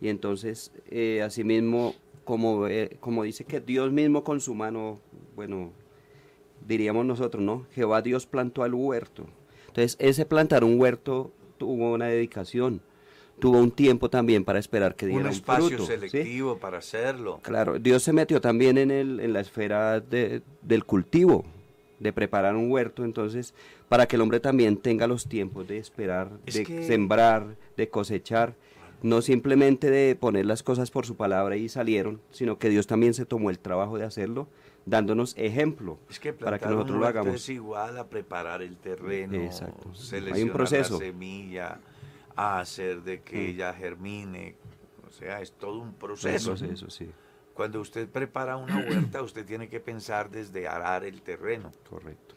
[0.00, 1.94] Y entonces, eh, asimismo,
[2.24, 4.98] como, eh, como dice que Dios mismo con su mano,
[5.36, 5.72] bueno,
[6.66, 7.66] diríamos nosotros, ¿no?
[7.72, 9.26] Jehová Dios plantó el huerto.
[9.68, 12.80] Entonces, ese plantar un huerto tuvo una dedicación,
[13.38, 15.92] tuvo un tiempo también para esperar que diera Un un, espacio fruto, ¿sí?
[15.92, 17.40] selectivo para hacerlo.
[17.42, 21.44] Claro, Dios se metió también en, el, en la esfera de- del cultivo,
[22.04, 23.54] de preparar un huerto, entonces,
[23.88, 27.88] para que el hombre también tenga los tiempos de esperar, Es de que- sembrar, de
[27.88, 28.54] cosechar,
[29.02, 33.14] no simplemente de poner las cosas por su palabra y salieron, sino que Dios también
[33.14, 34.46] se tomó el trabajo de hacerlo,
[34.86, 37.34] dándonos ejemplo Es que para que nosotros un lo hagamos.
[37.36, 39.84] es igual a preparar el terreno, Exacto.
[39.86, 40.94] Hay un seleccionar proceso.
[41.00, 41.80] la semilla,
[42.36, 43.50] a hacer de que Mm.
[43.50, 44.56] ella germine.
[45.08, 46.50] O sea, es todo un proceso.
[46.50, 47.08] proceso, sí,
[47.54, 52.34] Cuando usted prepara una huerta, usted tiene que pensar desde arar el terreno, correcto.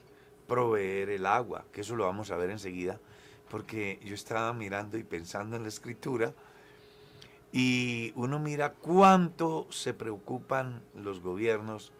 [0.47, 2.99] proveer el agua, que eso lo vamos a ver enseguida,
[3.49, 6.34] porque yo estaba mirando y pensando en la escritura
[7.51, 11.93] y uno mira cuánto se preocupan los gobiernos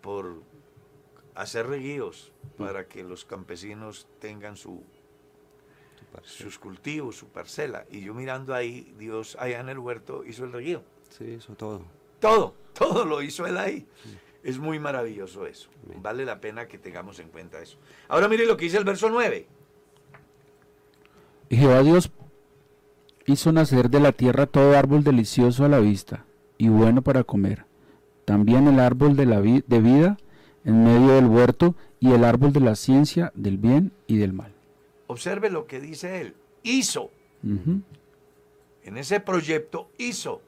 [0.00, 0.42] por
[1.34, 4.82] hacer reguíos para que los campesinos tengan su,
[6.22, 7.84] sus cultivos, su parcela.
[7.90, 10.82] Y yo mirando ahí, Dios allá en el huerto hizo el reguío.
[11.10, 11.82] Sí, eso todo.
[12.22, 13.86] Todo, todo lo hizo él ahí.
[14.42, 15.68] Es muy maravilloso eso.
[16.00, 17.76] Vale la pena que tengamos en cuenta eso.
[18.08, 19.46] Ahora mire lo que dice el verso 9.
[21.50, 22.10] Y Jehová Dios
[23.26, 26.24] hizo nacer de la tierra todo árbol delicioso a la vista
[26.58, 27.64] y bueno para comer.
[28.24, 30.16] También el árbol de la vi- de vida
[30.64, 34.52] en medio del huerto y el árbol de la ciencia del bien y del mal.
[35.08, 36.34] Observe lo que dice él.
[36.62, 37.10] Hizo,
[37.42, 40.40] en ese proyecto hizo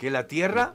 [0.00, 0.72] que la tierra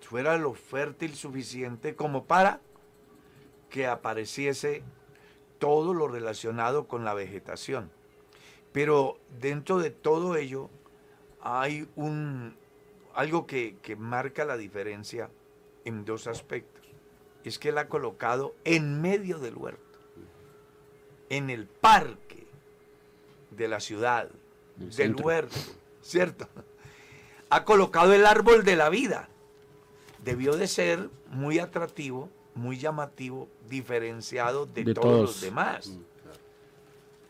[0.00, 2.60] fuera lo fértil suficiente como para
[3.70, 4.82] que apareciese
[5.60, 7.92] todo lo relacionado con la vegetación.
[8.72, 10.68] Pero dentro de todo ello
[11.40, 12.56] hay un,
[13.14, 15.30] algo que, que marca la diferencia
[15.84, 16.84] en dos aspectos.
[17.44, 20.00] Es que él ha colocado en medio del huerto,
[21.28, 22.48] en el parque
[23.52, 24.28] de la ciudad,
[24.80, 25.56] El del huerto,
[26.02, 26.48] ¿cierto?
[27.50, 29.28] Ha colocado el árbol de la vida.
[30.24, 35.20] Debió de ser muy atractivo, muy llamativo, diferenciado de, De todos, todos.
[35.22, 35.92] los demás.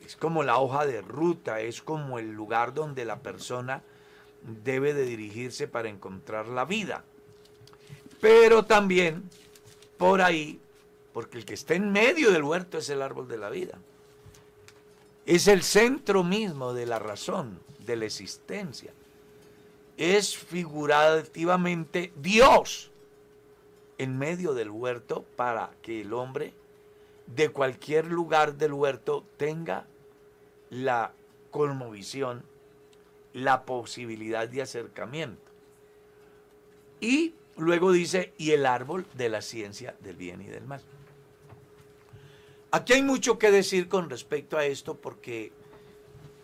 [0.05, 3.83] Es como la hoja de ruta, es como el lugar donde la persona
[4.65, 7.05] debe de dirigirse para encontrar la vida.
[8.21, 9.29] Pero también
[9.99, 10.61] por ahí,
[11.13, 13.79] porque el que está en medio del huerto es el árbol de la vida.
[15.27, 18.93] Es el centro mismo de la razón, de la existencia.
[19.99, 22.93] Es figurativamente Dios
[23.99, 26.55] en medio del huerto para que el hombre
[27.27, 29.87] de cualquier lugar del huerto tenga
[30.71, 31.13] la
[31.51, 32.45] cosmovisión,
[33.33, 35.51] la posibilidad de acercamiento.
[37.01, 40.81] Y luego dice, y el árbol de la ciencia del bien y del mal.
[42.71, 45.53] Aquí hay mucho que decir con respecto a esto porque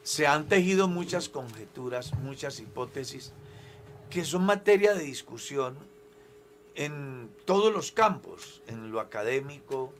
[0.04, 3.32] se han tejido muchas conjeturas, muchas hipótesis,
[4.10, 5.76] que son materia de discusión
[6.74, 9.92] en todos los campos, en lo académico,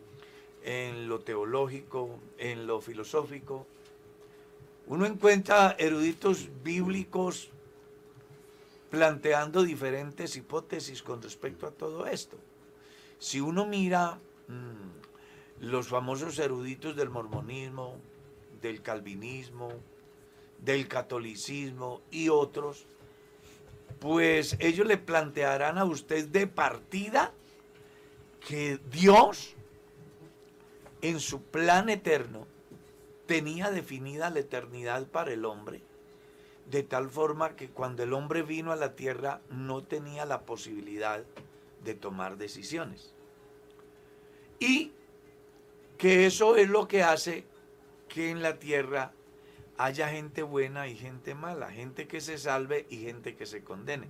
[0.62, 3.66] en lo teológico, en lo filosófico.
[4.86, 7.48] Uno encuentra eruditos bíblicos
[8.90, 12.36] planteando diferentes hipótesis con respecto a todo esto.
[13.18, 17.96] Si uno mira mm, los famosos eruditos del mormonismo,
[18.60, 19.72] del calvinismo,
[20.64, 22.86] del catolicismo y otros,
[24.00, 27.32] pues ellos le plantearán a usted de partida
[28.46, 29.54] que Dios
[31.02, 32.46] en su plan eterno
[33.26, 35.82] tenía definida la eternidad para el hombre,
[36.70, 41.24] de tal forma que cuando el hombre vino a la tierra no tenía la posibilidad
[41.82, 43.12] de tomar decisiones.
[44.58, 44.92] Y
[45.98, 47.44] que eso es lo que hace
[48.08, 49.12] que en la tierra
[49.76, 54.08] haya gente buena y gente mala, gente que se salve y gente que se condene.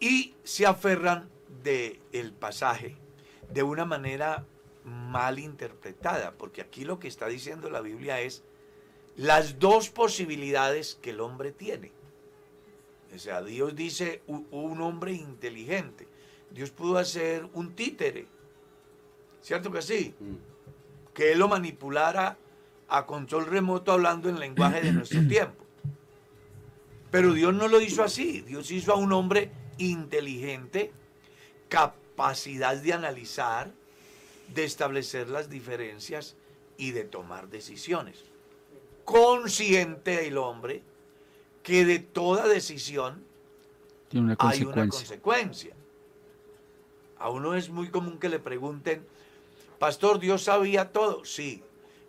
[0.00, 1.28] Y se aferran
[1.62, 2.96] del el pasaje
[3.52, 4.46] de una manera
[4.84, 8.42] mal interpretada, porque aquí lo que está diciendo la Biblia es
[9.16, 11.92] las dos posibilidades que el hombre tiene.
[13.14, 16.08] O sea, Dios dice un hombre inteligente.
[16.50, 18.26] Dios pudo hacer un títere,
[19.42, 20.14] ¿cierto que sí?
[21.14, 22.38] Que él lo manipulara
[22.92, 25.64] a control remoto hablando en lenguaje de nuestro tiempo.
[27.10, 28.42] Pero Dios no lo hizo así.
[28.42, 30.92] Dios hizo a un hombre inteligente,
[31.70, 33.72] capacidad de analizar,
[34.54, 36.36] de establecer las diferencias
[36.76, 38.24] y de tomar decisiones.
[39.04, 40.82] Consciente el hombre
[41.62, 43.24] que de toda decisión
[44.08, 44.98] Tiene una hay una consecuencia.
[44.98, 45.74] consecuencia.
[47.18, 49.06] A uno es muy común que le pregunten,
[49.78, 51.24] Pastor, ¿Dios sabía todo?
[51.24, 51.62] Sí.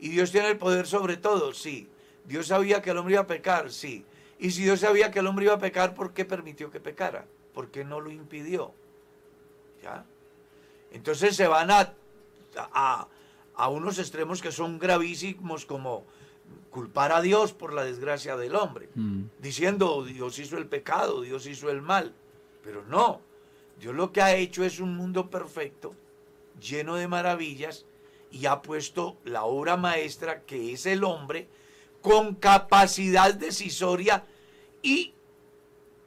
[0.03, 1.53] ¿Y Dios tiene el poder sobre todo?
[1.53, 1.87] Sí.
[2.25, 3.71] ¿Dios sabía que el hombre iba a pecar?
[3.71, 4.05] Sí.
[4.37, 7.25] Y si Dios sabía que el hombre iba a pecar, ¿por qué permitió que pecara?
[7.53, 8.73] ¿Por qué no lo impidió?
[9.81, 10.05] ¿Ya?
[10.91, 11.93] Entonces se van a,
[12.57, 13.07] a,
[13.55, 16.05] a unos extremos que son gravísimos como
[16.69, 19.23] culpar a Dios por la desgracia del hombre Mm.
[19.39, 22.13] diciendo Dios hizo el pecado, Dios hizo el mal.
[22.61, 23.21] Pero no,
[23.79, 25.95] Dios lo que ha hecho es un mundo perfecto,
[26.59, 27.85] lleno de maravillas,
[28.33, 31.47] y ha puesto la obra maestra que es el hombre
[32.01, 34.25] con capacidad decisoria
[34.81, 35.13] y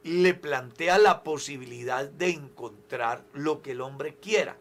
[0.03, 4.57] le plantea la posibilidad de encontrar lo que el hombre quiera.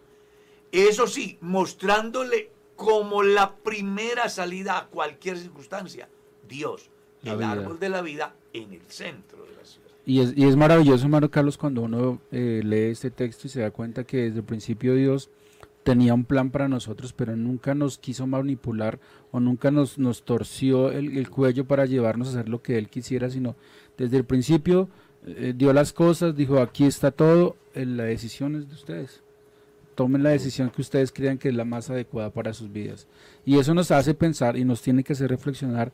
[0.71, 6.09] Eso sí, mostrándole como la primera salida a cualquier circunstancia,
[6.49, 6.89] Dios,
[7.23, 7.53] La el vida.
[7.53, 9.87] árbol de la vida en el centro de la ciudad.
[10.05, 13.61] Y es, y es maravilloso, hermano Carlos, cuando uno eh, lee este texto y se
[13.61, 15.31] da cuenta que desde el principio Dios
[15.87, 18.99] tenía un plan para nosotros, pero nunca nos quiso manipular
[19.31, 22.89] o nunca nos, nos torció el, el cuello para llevarnos a hacer lo que Él
[22.89, 23.55] quisiera, sino
[23.97, 24.89] desde el principio
[25.25, 29.23] eh, dio las cosas, dijo, aquí está todo, eh, la decisión es de ustedes.
[29.95, 33.07] Tomen la decisión que ustedes crean que es la más adecuada para sus vidas.
[33.45, 35.93] Y eso nos hace pensar y nos tiene que hacer reflexionar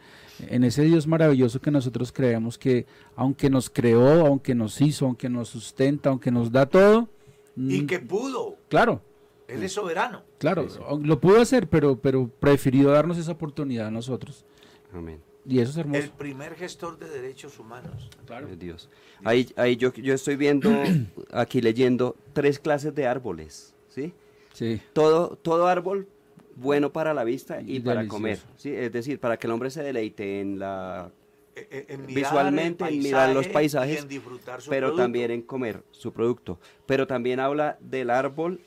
[0.49, 5.29] en ese Dios maravilloso que nosotros creemos que aunque nos creó, aunque nos hizo, aunque
[5.29, 7.11] nos sustenta, aunque nos da todo,
[7.55, 9.03] Y que pudo, claro,
[9.49, 10.23] Él es soberano.
[10.39, 10.67] claro,
[11.03, 14.45] lo pudo hacer, pero pero prefirió darnos esa oportunidad a nosotros.
[14.93, 15.21] Amén.
[15.45, 16.01] Y eso es hermoso.
[16.01, 18.09] El primer gestor de derechos humanos.
[18.27, 18.89] Gloria a Dios.
[19.25, 20.71] Ahí, ahí yo, yo estoy viendo,
[21.33, 24.13] aquí leyendo, tres clases de árboles, ¿sí?
[24.53, 24.81] Sí.
[24.93, 26.07] Todo, todo árbol
[26.55, 28.17] bueno para la vista y, Y para delicioso.
[28.17, 28.39] comer.
[28.57, 28.71] ¿sí?
[28.73, 31.11] Es decir, para que el hombre se deleite en la
[31.57, 35.03] Eh, eh, en mirar visualmente, en mirar los paisajes, en disfrutar su pero producto.
[35.03, 36.61] también en comer su producto.
[36.87, 38.61] Pero también habla del árbol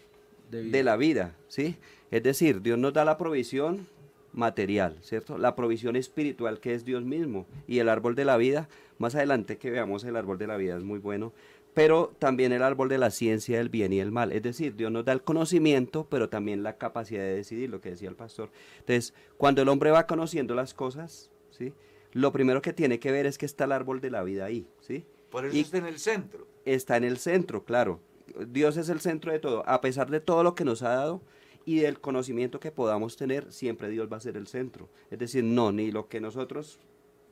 [0.52, 0.78] De vida.
[0.78, 1.76] de la vida, ¿sí?
[2.12, 3.88] Es decir, Dios nos da la provisión
[4.34, 5.38] material, ¿cierto?
[5.38, 8.68] La provisión espiritual que es Dios mismo y el árbol de la vida,
[8.98, 11.32] más adelante que veamos el árbol de la vida es muy bueno,
[11.74, 14.92] pero también el árbol de la ciencia del bien y el mal, es decir, Dios
[14.92, 18.50] nos da el conocimiento, pero también la capacidad de decidir, lo que decía el pastor.
[18.80, 21.74] Entonces, cuando el hombre va conociendo las cosas, ¿sí?
[22.14, 24.68] Lo primero que tiene que ver es que está el árbol de la vida ahí,
[24.80, 25.04] ¿sí?
[25.30, 26.48] Por eso y- está en el centro.
[26.64, 28.00] está en el centro, claro.
[28.48, 29.68] Dios es el centro de todo.
[29.68, 31.22] A pesar de todo lo que nos ha dado
[31.66, 34.90] y del conocimiento que podamos tener, siempre Dios va a ser el centro.
[35.10, 36.80] Es decir, no, ni lo que nosotros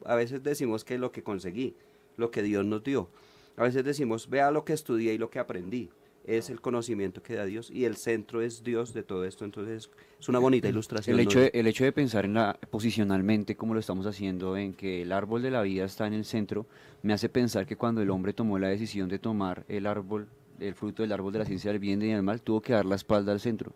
[0.05, 1.75] a veces decimos que es lo que conseguí,
[2.17, 3.09] lo que Dios nos dio.
[3.55, 5.89] A veces decimos, vea lo que estudié y lo que aprendí.
[6.25, 9.43] Es el conocimiento que da Dios y el centro es Dios de todo esto.
[9.43, 11.19] Entonces es una bonita ilustración.
[11.19, 11.29] El ¿no?
[11.29, 15.01] hecho, de, el hecho de pensar en la, posicionalmente, como lo estamos haciendo, en que
[15.01, 16.65] el árbol de la vida está en el centro,
[17.01, 20.29] me hace pensar que cuando el hombre tomó la decisión de tomar el árbol,
[20.59, 22.85] el fruto del árbol de la ciencia del bien y del mal, tuvo que dar
[22.85, 23.73] la espalda al centro,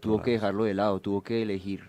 [0.00, 1.80] tuvo que dejarlo de lado, tuvo que elegir.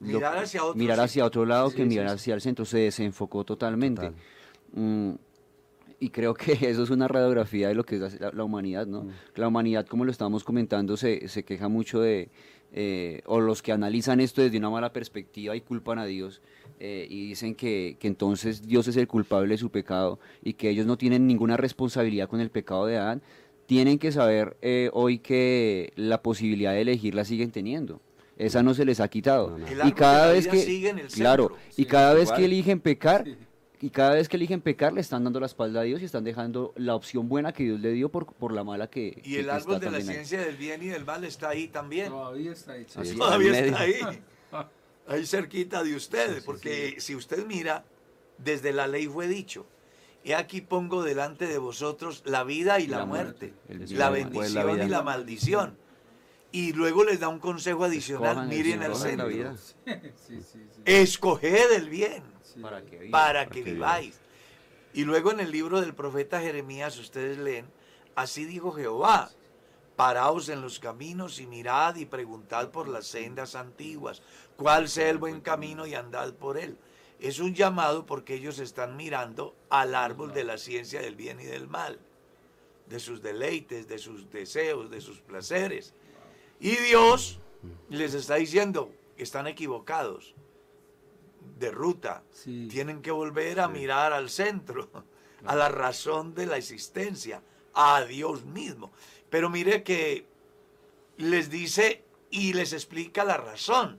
[0.00, 2.14] lo- Mirar hacia otro mirar hacia otro lado Sí, que sí, mirar sí.
[2.14, 4.02] hacia el centro, se desenfocó totalmente.
[4.02, 4.14] Total.
[4.74, 5.12] Mm,
[6.00, 9.06] y creo que eso es una radiografía de lo que es la, la humanidad, ¿no?
[9.36, 12.30] La humanidad, como lo estábamos comentando, se, se queja mucho de,
[12.72, 16.42] eh, o los que analizan esto desde una mala perspectiva y culpan a Dios,
[16.84, 20.68] eh, y dicen que, que entonces Dios es el culpable de su pecado y que
[20.68, 23.22] ellos no tienen ninguna responsabilidad con el pecado de Adán,
[23.66, 28.00] tienen que saber eh, hoy que la posibilidad de elegir la siguen teniendo.
[28.36, 29.50] Esa no se les ha quitado.
[29.50, 29.66] No, no.
[29.68, 33.26] El Y cada vez que, claro, y cada vez que eligen pecar,
[33.80, 36.24] y cada vez que eligen pecar le están dando la espalda a Dios y están
[36.24, 39.38] dejando la opción buena que Dios le dio por, por la mala que, Y que-
[39.40, 40.02] el que árbol está de la ahí.
[40.04, 42.08] ciencia del bien y del mal está ahí también.
[42.08, 42.86] Todavía está ahí.
[42.88, 43.16] Sí.
[43.16, 43.94] Todavía está ahí.
[45.06, 46.44] Ahí cerquita de ustedes.
[46.44, 47.84] porque si usted mira,
[48.38, 49.66] desde la ley fue dicho.
[50.24, 54.12] Y aquí pongo delante de vosotros la vida y la, La muerte, el la el
[54.12, 54.84] bendición la vida.
[54.84, 55.76] y la maldición.
[56.52, 58.30] Y luego les da un consejo adicional.
[58.36, 59.26] Escojan el Miren la centro.
[59.28, 59.56] vida.
[59.86, 60.60] Sí, sí, sí.
[60.84, 62.22] Escoged el bien
[62.60, 63.10] Para que vivan.
[63.10, 64.20] para para que que viváis.
[64.94, 67.64] Y luego en el libro del profeta Jeremías ustedes leen,
[68.14, 69.30] así dijo Jehová,
[70.02, 74.20] paraos en los caminos y mirad y preguntad por las sendas antiguas,
[74.56, 76.76] cuál sea el buen camino y andad por él.
[77.20, 81.44] Es un llamado porque ellos están mirando al árbol de la ciencia del bien y
[81.44, 82.00] del mal,
[82.88, 85.94] de sus deleites, de sus deseos, de sus placeres.
[86.58, 87.38] Y Dios
[87.88, 90.34] les está diciendo, están equivocados
[91.60, 92.66] de ruta, Sí.
[92.68, 94.90] tienen que volver a mirar al centro,
[95.46, 97.40] a la razón de la existencia,
[97.72, 98.90] a Dios mismo.
[99.32, 100.26] Pero mire que
[101.16, 103.98] les dice y les explica la razón.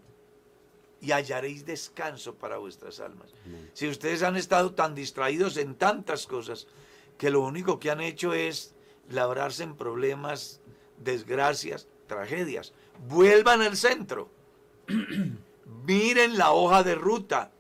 [1.02, 3.34] Y hallaréis descanso para vuestras almas.
[3.74, 6.68] Si ustedes han estado tan distraídos en tantas cosas
[7.18, 8.76] que lo único que han hecho es
[9.10, 10.62] labrarse en problemas,
[11.00, 12.72] desgracias, tragedias,
[13.08, 14.30] vuelvan al centro.
[15.88, 17.52] Miren la hoja de ruta.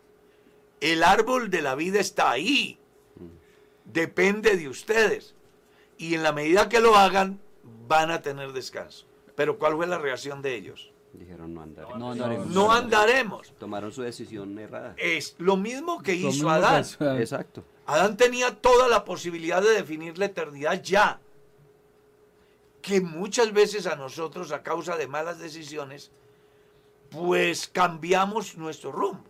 [0.80, 2.78] El árbol de la vida está ahí.
[3.84, 5.34] Depende de ustedes.
[5.98, 7.40] Y en la medida que lo hagan,
[7.88, 9.06] van a tener descanso.
[9.36, 10.92] Pero ¿cuál fue la reacción de ellos?
[11.14, 11.96] Dijeron no andar.
[11.98, 12.48] No andaremos.
[12.48, 13.54] No andaremos.
[13.60, 14.96] Tomaron su decisión errada.
[14.98, 16.82] Es lo mismo que Lo hizo mismo que Adán.
[16.82, 17.18] hizo Adán.
[17.20, 17.64] Exacto.
[17.86, 21.20] Adán tenía toda la posibilidad de definir la eternidad ya.
[22.82, 26.12] Que muchas veces a nosotros, a causa de malas decisiones,
[27.10, 29.24] pues cambiamos nuestro rumbo.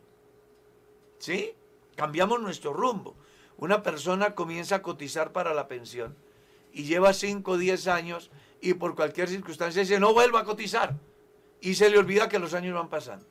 [1.20, 1.54] ¿Sí?
[1.96, 3.16] Cambiamos nuestro rumbo.
[3.58, 6.16] Una persona comienza a cotizar para la pensión
[6.72, 8.32] y lleva 5 o 10 años
[8.64, 10.98] y por cualquier circunstancia dice, no vuelva a cotizar.
[11.60, 13.26] Y se le olvida que los años van pasando.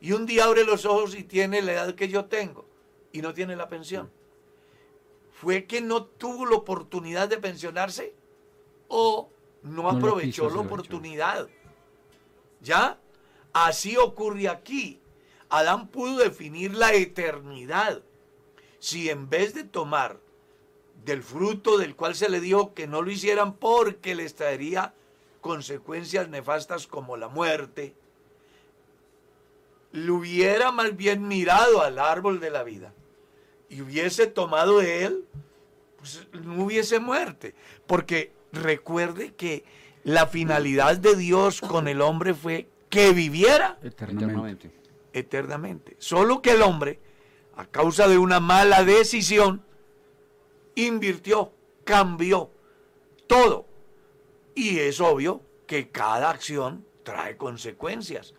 [0.00, 2.64] Y un día abre los ojos y tiene la edad que yo tengo
[3.12, 4.10] y no tiene la pensión.
[5.30, 8.14] ¿Fue que no tuvo la oportunidad de pensionarse
[8.88, 9.28] o
[9.62, 11.48] no aprovechó quiso la oportunidad?
[12.62, 12.98] ¿Ya?
[13.52, 15.02] Así ocurre aquí.
[15.50, 18.02] Adán pudo definir la eternidad.
[18.78, 20.18] Si en vez de tomar
[21.08, 24.92] del fruto del cual se le dijo que no lo hicieran porque les traería
[25.40, 27.94] consecuencias nefastas como la muerte,
[29.92, 32.92] le hubiera más bien mirado al árbol de la vida
[33.70, 35.24] y hubiese tomado de él,
[35.96, 37.54] pues no hubiese muerte.
[37.86, 39.64] Porque recuerde que
[40.04, 44.66] la finalidad de Dios con el hombre fue que viviera Eternamente.
[44.66, 44.72] Eternamente.
[45.14, 45.96] eternamente.
[45.98, 47.00] Solo que el hombre,
[47.56, 49.62] a causa de una mala decisión,
[50.86, 51.52] invirtió,
[51.84, 52.50] cambió
[53.26, 53.66] todo.
[54.54, 58.34] Y es obvio que cada acción trae consecuencias.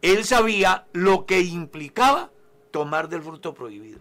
[0.00, 2.30] él sabía lo que implicaba
[2.70, 4.00] tomar del fruto prohibido,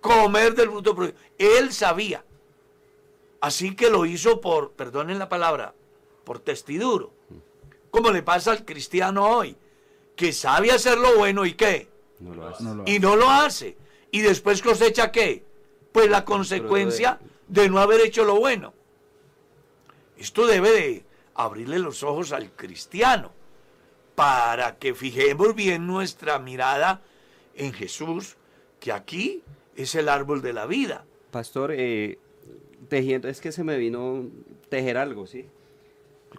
[0.00, 1.20] comer del fruto prohibido.
[1.38, 2.24] Él sabía.
[3.40, 5.74] Así que lo hizo por, perdonen la palabra,
[6.24, 7.12] por testiduro.
[7.90, 9.56] Como le pasa al cristiano hoy,
[10.16, 11.88] que sabe hacer lo bueno y qué.
[12.18, 12.64] No lo hace.
[12.64, 13.76] No lo Y no lo hace.
[14.10, 15.45] Y después cosecha qué?
[15.96, 17.18] Pues la consecuencia
[17.48, 18.74] de no haber hecho lo bueno.
[20.18, 23.32] Esto debe de abrirle los ojos al cristiano
[24.14, 27.00] para que fijemos bien nuestra mirada
[27.54, 28.36] en Jesús,
[28.78, 29.42] que aquí
[29.74, 31.06] es el árbol de la vida.
[31.30, 32.18] Pastor, eh,
[32.90, 34.26] tejiendo, es que se me vino
[34.68, 35.46] tejer algo, ¿sí?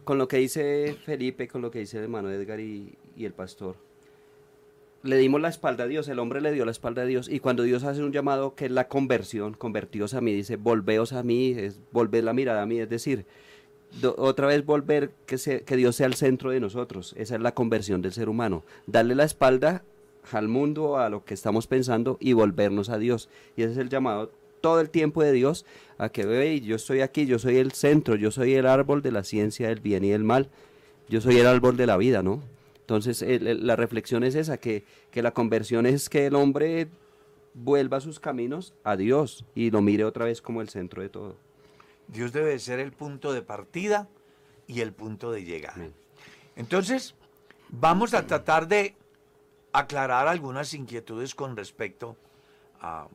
[0.04, 3.34] Con lo que dice Felipe, con lo que dice el hermano Edgar y, y el
[3.34, 3.87] pastor.
[5.04, 7.40] Le dimos la espalda a Dios, el hombre le dio la espalda a Dios, y
[7.40, 11.24] cuando Dios hace un llamado que es la conversión, convertíos a mí, dice, volveos a
[11.24, 13.26] mí, es volver la mirada a mí, es decir,
[14.18, 17.54] otra vez volver que, se- que Dios sea el centro de nosotros, esa es la
[17.54, 19.84] conversión del ser humano, darle la espalda
[20.32, 23.90] al mundo, a lo que estamos pensando y volvernos a Dios, y ese es el
[23.90, 25.66] llamado todo el tiempo de Dios
[26.00, 29.12] a que ve, yo estoy aquí, yo soy el centro, yo soy el árbol de
[29.12, 30.50] la ciencia del bien y del mal,
[31.08, 32.42] yo soy el árbol de la vida, ¿no?
[32.88, 36.88] Entonces el- el- la reflexión es esa, que, que la conversión es que el hombre
[37.54, 41.10] vuelva a sus caminos a Dios y lo mire otra vez como el centro de
[41.10, 41.36] todo.
[42.08, 44.08] Dios debe ser el punto de partida
[44.68, 45.90] y el punto de llegada.
[46.56, 47.14] Entonces,
[47.68, 48.96] vamos a tratar de
[49.74, 52.16] aclarar algunas inquietudes con respecto
[52.80, 53.10] a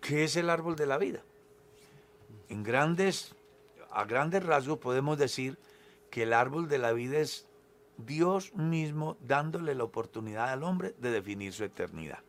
[0.00, 1.20] qué es el árbol de la vida.
[2.48, 3.34] En grandes,
[3.90, 5.58] a grandes rasgos podemos decir
[6.10, 7.44] que el árbol de la vida es
[7.98, 12.20] Dios mismo dándole la oportunidad al hombre de definir su eternidad.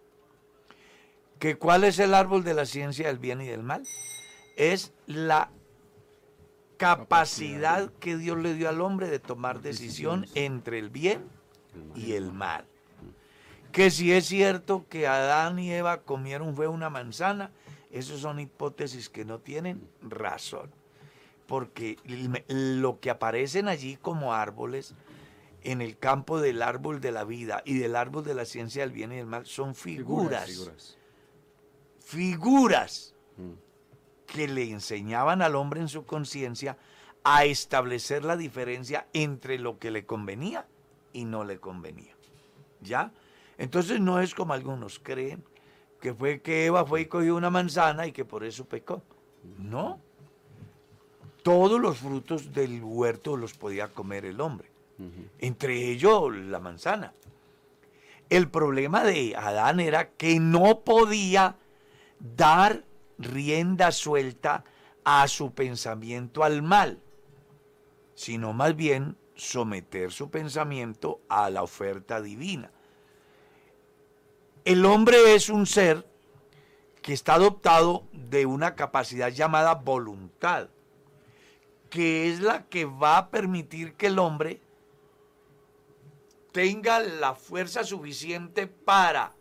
[1.38, 3.84] ¿Que ¿Cuál es el árbol de la ciencia del bien y del mal?
[4.58, 5.52] Es la
[6.78, 11.24] capacidad que Dios le dio al hombre de tomar decisión entre el bien
[11.96, 12.66] y el mal.
[13.72, 17.52] Que si es cierto que Adán y Eva comieron fue una manzana,
[17.92, 20.72] esas son hipótesis que no tienen razón.
[21.48, 21.98] Porque
[22.48, 24.94] lo que aparecen allí como árboles
[25.64, 28.92] en el campo del árbol de la vida y del árbol de la ciencia del
[28.92, 30.98] bien y del mal son figuras.
[32.00, 33.14] Figuras
[34.26, 36.78] que le enseñaban al hombre en su conciencia
[37.24, 40.68] a establecer la diferencia entre lo que le convenía
[41.14, 42.16] y no le convenía.
[42.82, 43.12] ¿Ya?
[43.58, 45.44] Entonces no es como algunos creen,
[46.00, 49.04] que fue que Eva fue y cogió una manzana y que por eso pecó.
[49.58, 50.00] No.
[51.44, 54.70] Todos los frutos del huerto los podía comer el hombre.
[55.40, 57.14] Entre ellos la manzana.
[58.30, 61.56] El problema de Adán era que no podía
[62.20, 62.84] dar
[63.18, 64.64] rienda suelta
[65.04, 67.00] a su pensamiento al mal,
[68.14, 72.72] sino más bien someter su pensamiento a la oferta divina.
[74.66, 76.06] El hombre es un ser
[77.02, 80.68] que está adoptado de una capacidad llamada voluntad,
[81.90, 84.62] que es la que va a permitir que el hombre
[86.52, 89.36] tenga la fuerza suficiente para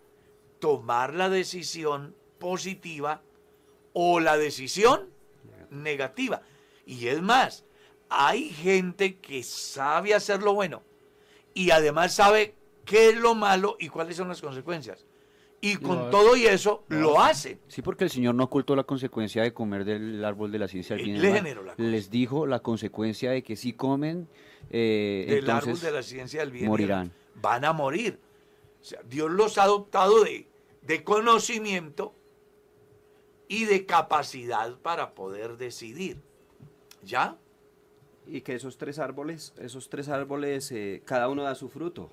[0.58, 3.22] tomar la decisión positiva
[3.92, 5.08] o la decisión
[5.70, 6.42] negativa.
[6.86, 7.64] Y es más,
[8.08, 10.82] hay gente que sabe hacer lo bueno
[11.54, 12.54] y además sabe
[12.84, 15.04] qué es lo malo y cuáles son las consecuencias.
[15.60, 17.58] Y con No, todo y eso lo hacen.
[17.66, 20.94] Sí, porque el Señor no ocultó la consecuencia de comer del árbol de la ciencia
[20.94, 24.28] del Él bien le generó la Les dijo la consecuencia de que si comen,
[24.70, 26.66] eh, Del entonces árbol de la ciencia del bien.
[26.66, 27.12] morirán.
[27.42, 28.20] Van a morir.
[28.80, 30.46] O sea, Dios los ha adoptado de,
[30.82, 32.14] de conocimiento
[33.48, 36.20] y de capacidad para poder decidir.
[37.02, 37.36] ¿Ya?
[38.26, 42.12] Y que esos tres árboles, esos tres árboles, eh, cada uno da su fruto.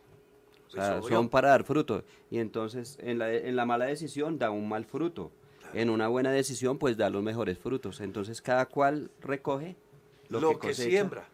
[0.75, 1.17] Sea, Pues obvio.
[1.17, 2.03] son para dar fruto.
[2.29, 5.31] Y entonces en la, en la mala decisión da un mal fruto.
[5.73, 7.99] En una buena decisión pues da los mejores frutos.
[8.01, 9.75] Entonces cada cual recoge
[10.29, 11.27] lo, Lo, que, que, siembra.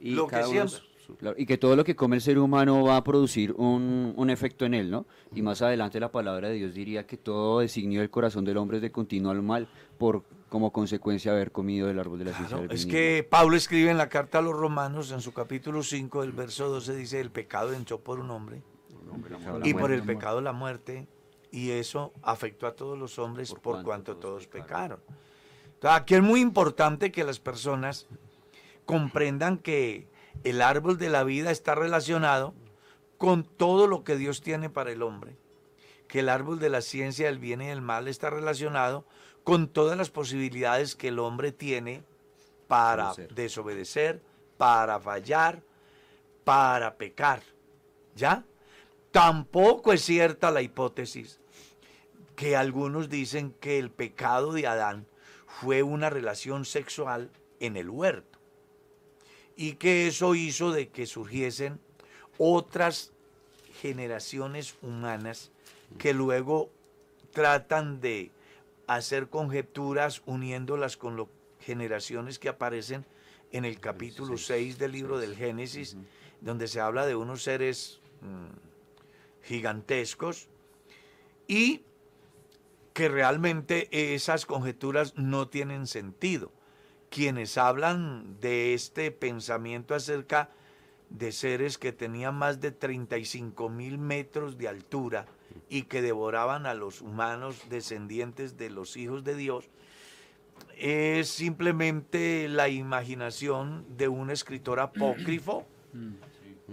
[0.00, 0.88] y lo que cada uno siembra.
[1.18, 4.30] Claro, y que todo lo que come el ser humano va a producir un, un
[4.30, 5.04] efecto en él, ¿no?
[5.34, 8.78] Y más adelante la palabra de Dios diría que todo designio del corazón del hombre
[8.78, 9.68] es de continuo al mal
[9.98, 12.92] por como consecuencia de haber comido del árbol de la ciencia Claro, del es del
[12.92, 16.68] que Pablo escribe en la carta a los romanos, en su capítulo 5, el verso
[16.70, 18.62] 12, dice, el pecado entró por un hombre.
[19.64, 21.08] Y por el pecado la muerte,
[21.50, 25.00] y eso afectó a todos los hombres por, Por cuanto, cuanto todos todos pecaron.
[25.74, 28.06] Entonces, aquí es muy importante que las personas
[28.86, 30.08] comprendan que
[30.44, 32.54] el árbol de la vida está relacionado
[33.18, 35.36] con todo lo que Dios tiene para el hombre,
[36.08, 39.04] que el árbol de la ciencia del bien y del mal está relacionado
[39.44, 42.02] con todas las posibilidades que el hombre tiene
[42.68, 43.34] para Conocer.
[43.34, 44.22] desobedecer,
[44.56, 45.62] para fallar,
[46.44, 47.42] para pecar.
[48.14, 48.44] ¿Ya?
[49.12, 51.38] Tampoco es cierta la hipótesis
[52.34, 55.06] que algunos dicen que el pecado de Adán
[55.46, 58.38] fue una relación sexual en el huerto
[59.54, 61.78] y que eso hizo de que surgiesen
[62.38, 63.12] otras
[63.80, 65.50] generaciones humanas
[65.98, 66.70] que luego
[67.32, 68.30] tratan de
[68.86, 71.26] hacer conjeturas uniéndolas con las
[71.60, 73.04] generaciones que aparecen
[73.52, 75.96] en el capítulo 6 del libro del Génesis,
[76.40, 78.71] donde se habla de unos seres mm,
[79.42, 80.48] gigantescos
[81.46, 81.82] y
[82.92, 86.52] que realmente esas conjeturas no tienen sentido.
[87.10, 90.50] Quienes hablan de este pensamiento acerca
[91.10, 95.26] de seres que tenían más de 35 mil metros de altura
[95.68, 99.68] y que devoraban a los humanos descendientes de los hijos de Dios,
[100.78, 105.66] es simplemente la imaginación de un escritor apócrifo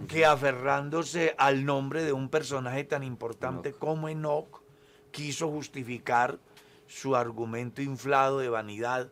[0.08, 4.62] que aferrándose al nombre de un personaje tan importante como Enoch,
[5.10, 6.38] quiso justificar
[6.86, 9.10] su argumento inflado de vanidad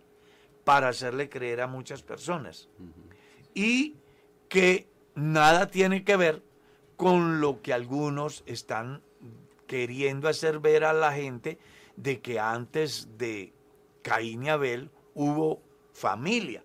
[0.65, 2.69] para hacerle creer a muchas personas.
[3.55, 3.97] Y
[4.49, 6.43] que nada tiene que ver
[6.97, 9.03] con lo que algunos están
[9.67, 11.59] queriendo hacer ver a la gente
[11.97, 13.53] de que antes de
[14.03, 15.63] Caín y Abel hubo
[15.93, 16.63] familia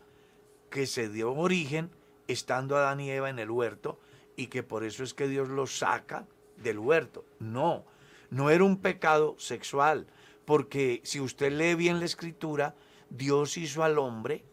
[0.70, 1.92] que se dio origen
[2.28, 4.00] estando Adán y Eva en el huerto
[4.36, 6.28] y que por eso es que Dios los saca
[6.58, 7.26] del huerto.
[7.40, 7.86] No,
[8.30, 10.08] no era un pecado sexual,
[10.46, 12.76] porque si usted lee bien la escritura,
[13.10, 14.44] Dios hizo al hombre,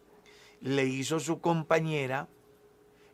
[0.61, 2.27] le hizo su compañera,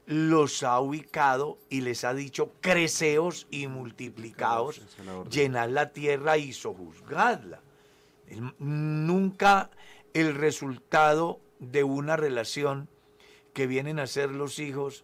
[0.06, 4.82] los ha ubicado y les ha dicho, creceos y multiplicaos,
[5.30, 7.62] llenad la tierra y sojuzgadla.
[8.60, 9.70] Nunca
[10.14, 12.90] el resultado de una relación
[13.54, 15.04] que vienen a ser los hijos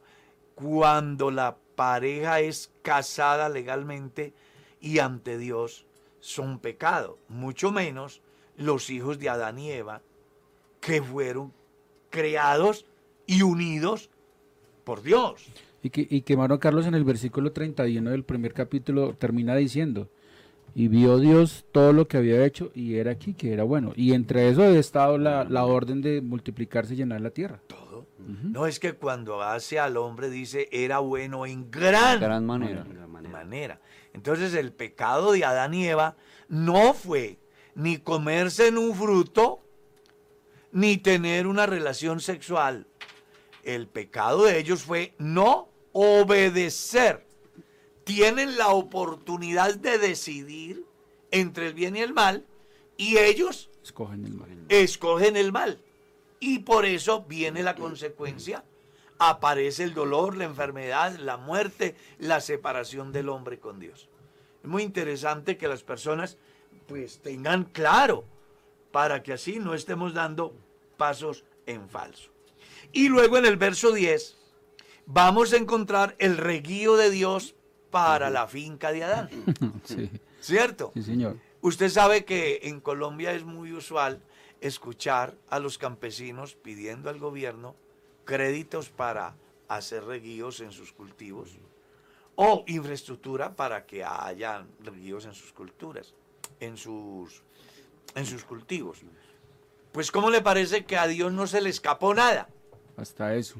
[0.63, 4.33] cuando la pareja es casada legalmente
[4.79, 5.85] y ante Dios
[6.21, 8.21] son pecado, mucho menos
[8.55, 10.01] los hijos de Adán y Eva
[10.79, 11.51] que fueron
[12.09, 12.85] creados
[13.27, 14.09] y unidos
[14.85, 15.45] por Dios.
[15.81, 20.07] Y que, y que hermano Carlos en el versículo 31 del primer capítulo termina diciendo,
[20.75, 23.91] y vio Dios todo lo que había hecho y era aquí que era bueno.
[23.95, 27.59] Y entre eso había estado la, la orden de multiplicarse y llenar la tierra.
[28.25, 32.85] No es que cuando hace al hombre dice era bueno en gran, Gran manera.
[33.29, 33.81] manera.
[34.13, 36.15] Entonces el pecado de Adán y Eva
[36.47, 37.39] no fue
[37.75, 39.59] ni comerse en un fruto,
[40.71, 42.87] ni tener una relación sexual.
[43.63, 47.25] El pecado de ellos fue no obedecer.
[48.03, 50.85] Tienen la oportunidad de decidir
[51.31, 52.45] entre el bien y el mal
[52.97, 54.49] y ellos Escogen el mal.
[54.69, 55.82] escogen el mal.
[56.43, 58.65] Y por eso viene la consecuencia.
[59.17, 64.09] Aparece el dolor, la enfermedad, la muerte, la separación del hombre con Dios.
[64.61, 66.37] Es muy interesante que las personas
[66.85, 68.25] pues tengan claro
[68.91, 70.53] para que así no estemos dando
[70.97, 72.29] pasos en falso.
[72.91, 74.35] Y luego en el verso 10
[75.05, 77.55] vamos a encontrar el reguío de Dios
[77.89, 79.29] para la finca de Adán.
[79.85, 80.09] Sí,
[80.41, 80.91] ¿Cierto?
[80.93, 81.37] sí, señor.
[81.61, 84.21] Usted sabe que en Colombia es muy usual
[84.63, 87.75] escuchar a los campesinos pidiendo al gobierno
[88.23, 89.35] créditos para
[89.67, 91.57] hacer reguíos en sus cultivos
[92.35, 96.13] o infraestructura para que haya reguíos en sus culturas,
[96.61, 97.43] en sus,
[98.15, 98.99] en sus cultivos.
[99.91, 102.47] Pues ¿cómo le parece que a Dios no se le escapó nada?
[102.95, 103.57] Hasta eso.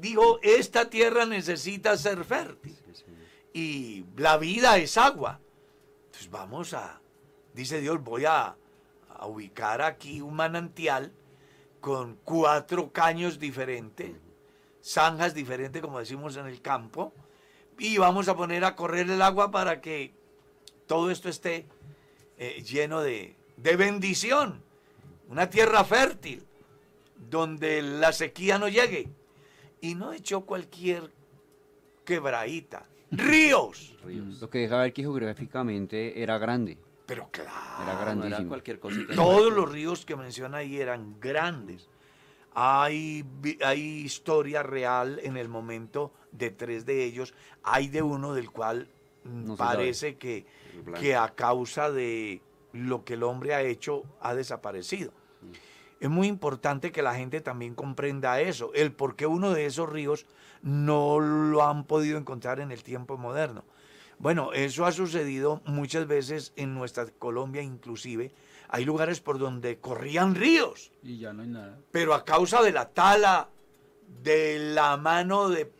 [0.00, 2.76] Dijo, esta tierra necesita ser fértil
[3.54, 5.40] y la vida es agua.
[6.06, 7.00] Entonces vamos a,
[7.54, 8.54] dice Dios, voy a,
[9.16, 11.12] a ubicar aquí un manantial
[11.80, 14.12] con cuatro caños diferentes,
[14.82, 17.12] zanjas diferentes, como decimos en el campo,
[17.78, 20.14] y vamos a poner a correr el agua para que
[20.86, 21.66] todo esto esté
[22.38, 24.62] eh, lleno de, de bendición.
[25.28, 26.44] Una tierra fértil,
[27.30, 29.08] donde la sequía no llegue.
[29.80, 31.10] Y no echó cualquier
[32.04, 32.86] quebradita.
[33.10, 33.94] Ríos.
[34.40, 36.78] Lo que deja ver que geográficamente era grande.
[37.06, 37.50] Pero claro.
[37.82, 38.48] Era No era grandísimo.
[38.48, 39.14] cualquier cosita.
[39.14, 41.88] Todos los ríos que menciona ahí eran grandes.
[42.54, 43.24] Hay,
[43.64, 47.34] hay historia real en el momento de tres de ellos.
[47.62, 48.88] Hay de uno del cual
[49.24, 50.46] mm, No parece que,
[51.00, 52.40] que a causa de
[52.72, 55.12] lo que el hombre ha hecho ha desaparecido.
[56.00, 59.88] Es muy importante que la gente también comprenda eso, el por qué uno de esos
[59.88, 60.26] ríos
[60.60, 63.64] no lo han podido encontrar en el tiempo moderno.
[64.18, 68.32] Bueno, eso ha sucedido muchas veces en nuestra Colombia inclusive.
[68.68, 71.78] Hay lugares por donde corrían ríos, Y ya no hay nada.
[71.90, 73.48] pero a causa de la tala,
[74.22, 75.70] de la mano de,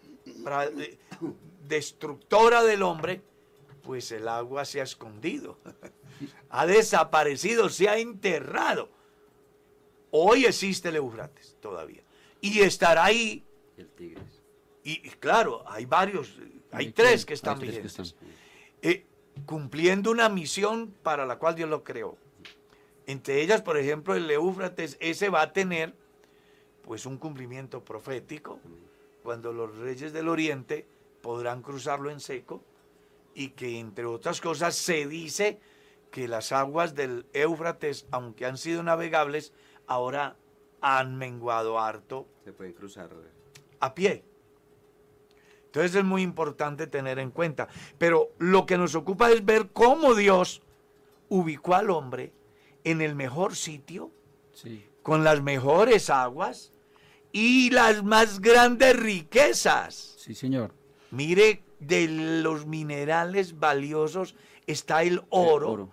[1.66, 3.22] destructora del hombre,
[3.82, 5.58] pues el agua se ha escondido,
[6.50, 8.90] ha desaparecido, se ha enterrado.
[10.10, 12.02] Hoy existe el Eufrates todavía.
[12.40, 13.44] Y estará ahí.
[13.76, 14.42] El Tigris.
[14.84, 16.36] Y y claro, hay varios,
[16.74, 17.98] hay tres que- están que vigentes.
[17.98, 18.18] están.
[18.82, 19.06] Eh,
[19.46, 22.16] cumpliendo una misión para la cual Dios lo creó.
[23.06, 25.94] Entre ellas, por ejemplo, el Éufrates, ese va a tener
[26.82, 28.60] pues un cumplimiento profético
[29.22, 30.86] cuando los reyes del oriente
[31.22, 32.62] podrán cruzarlo en seco
[33.34, 35.58] y que entre otras cosas se dice
[36.10, 39.52] que las aguas del Éufrates, aunque han sido navegables,
[39.86, 40.36] ahora
[40.80, 43.10] han menguado harto Se pueden cruzar.
[43.80, 44.22] a pie.
[45.74, 47.66] Entonces es muy importante tener en cuenta.
[47.98, 50.62] Pero lo que nos ocupa es ver cómo Dios
[51.28, 52.32] ubicó al hombre
[52.84, 54.12] en el mejor sitio,
[54.52, 54.86] Sí.
[55.02, 56.72] con las mejores aguas
[57.32, 60.14] y las más grandes riquezas.
[60.16, 60.72] Sí, señor.
[61.10, 64.36] Mire, de los minerales valiosos
[64.68, 65.88] está el oro, oro.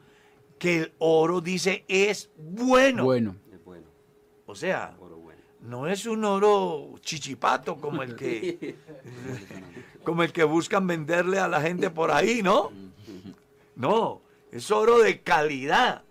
[0.59, 3.03] que el oro dice es bueno.
[3.03, 3.35] Bueno.
[3.51, 3.87] Es bueno.
[4.45, 5.20] O sea, Oro.
[5.61, 8.75] No es un oro chichipato como el que
[10.03, 12.71] como el que buscan venderle a la gente por ahí, ¿no?
[13.75, 16.03] No, es oro de calidad.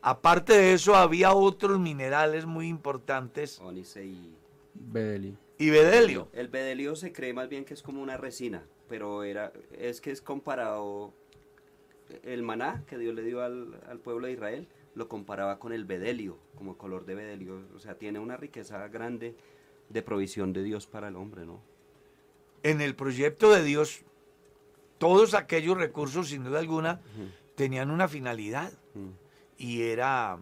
[0.00, 4.36] Aparte de eso, había otros minerales muy importantes Ónice y...
[4.74, 5.36] Bedeli.
[5.58, 6.28] y bedelio.
[6.32, 10.12] El bedelio se cree más bien que es como una resina, pero era es que
[10.12, 11.12] es comparado
[12.22, 15.84] el maná que Dios le dio al, al pueblo de Israel, lo comparaba con el
[15.84, 19.36] bedelio, como color de bedelio, o sea, tiene una riqueza grande
[19.88, 21.60] de provisión de Dios para el hombre, ¿no?
[22.64, 24.02] En el proyecto de Dios,
[24.98, 27.00] todos aquellos recursos, sin duda alguna,
[27.54, 29.10] tenían una finalidad Mm,
[29.58, 30.38] y era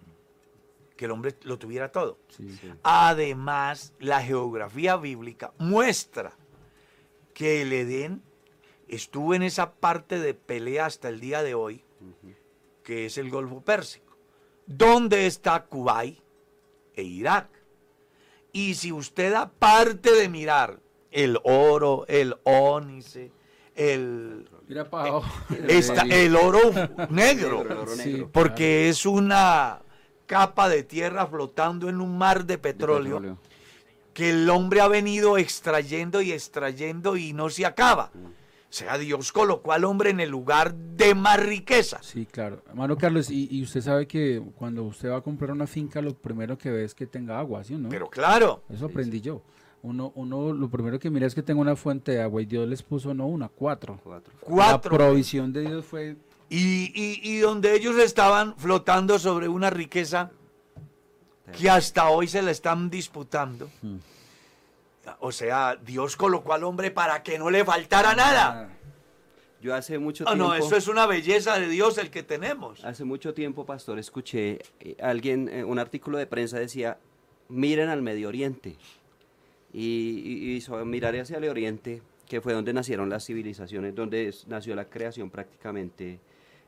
[0.96, 2.18] que el hombre lo tuviera todo.
[2.28, 2.57] Sí.
[2.61, 2.72] sí.
[2.82, 6.36] Además, la geografía bíblica muestra
[7.32, 8.22] que el Edén
[8.86, 11.82] estuvo en esa parte de pelea hasta el día de hoy,
[12.84, 14.13] que es el Golfo Pérsico,
[14.66, 16.18] donde está Kuwait
[16.94, 17.48] e Irak.
[18.52, 20.78] Y si usted aparte de mirar
[21.10, 23.32] el oro, el ónice,
[23.74, 25.26] el, Mira para abajo.
[25.68, 26.60] está el oro
[27.10, 28.12] negro, El oro Sí.
[28.12, 28.30] negro.
[28.32, 29.82] porque es una
[30.26, 33.38] capa de tierra flotando en un mar de petróleo, petróleo.
[34.14, 38.10] que el hombre ha venido extrayendo y extrayendo y no se acaba.
[38.75, 42.01] O sea, Dios colocó al hombre en el lugar de más riqueza.
[42.03, 42.61] Sí, claro.
[42.68, 46.12] Hermano Carlos, y, y usted sabe que cuando usted va a comprar una finca, lo
[46.12, 47.89] primero que ve es que tenga agua, ¿sí o no?
[47.89, 49.43] Pero claro, Eso aprendí yo.
[49.83, 52.66] Uno, uno, lo primero que mira es que tenga una fuente de agua y Dios
[52.68, 54.01] les puso no una, cuatro.
[54.03, 54.33] Cuatro.
[54.41, 54.91] cuatro.
[54.91, 56.16] La provisión de Dios fue
[56.51, 60.33] Y, y- y donde ellos estaban flotando sobre una riqueza
[61.57, 63.70] que hasta hoy se la están disputando.
[63.83, 63.97] Mm.
[65.20, 68.70] O sea, Dios colocó al hombre para que no le faltara nada.
[69.61, 70.48] Yo hace mucho No, tiempo...
[70.48, 72.84] no, eso es una belleza de Dios el que tenemos.
[72.84, 76.98] Hace mucho tiempo, pastor, escuché eh, alguien, eh, un artículo de prensa decía,
[77.48, 78.76] miren al Medio Oriente.
[79.72, 84.74] Y, y- mirar hacia el Oriente, que fue donde nacieron las civilizaciones, donde es- nació
[84.74, 86.20] la creación prácticamente,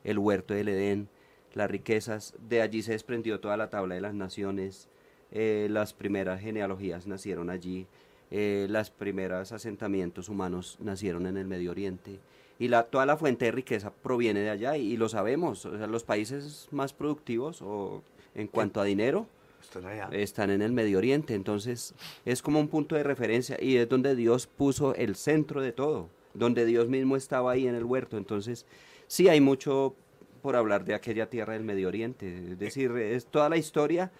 [0.03, 1.07] el huerto del Edén,
[1.53, 4.89] las riquezas, de allí se desprendió toda la tabla de las naciones,
[5.31, 7.87] eh, las primeras genealogías nacieron allí,
[8.31, 12.19] eh, las primeras asentamientos humanos nacieron en el Medio Oriente
[12.59, 15.77] y la, toda la fuente de riqueza proviene de allá y, y lo sabemos, o
[15.77, 18.03] sea, los países más productivos o
[18.35, 19.27] en cuanto a dinero
[19.61, 20.09] Están allá.
[20.11, 21.93] están en el Medio Oriente, entonces
[22.25, 26.09] es como un punto de referencia y es donde Dios puso el centro de todo,
[26.33, 28.65] donde Dios mismo estaba ahí en el huerto, entonces
[29.07, 29.95] sí hay mucho
[30.41, 34.11] por hablar de aquella tierra del Medio Oriente, es decir, es toda la historia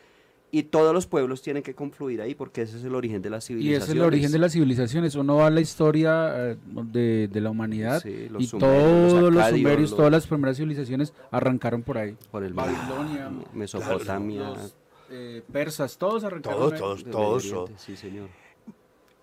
[0.50, 3.44] y todos los pueblos tienen que confluir ahí porque ese es el origen de las
[3.46, 3.84] Y civilizaciones.
[3.84, 5.16] ese es el origen de las civilizaciones.
[5.16, 9.34] Uno va a la historia eh, de, de la humanidad Sí, los y sumerios, todos
[9.34, 12.16] los sumerios, los- todas las primeras civilizaciones arrancaron por ahí.
[12.32, 14.76] por el Babilonia, Mesopotamia, los,
[15.10, 17.12] eh, persas, todos arrancaron Todos, ahí.
[17.12, 17.72] todos, todos.
[17.78, 18.30] Sí señor,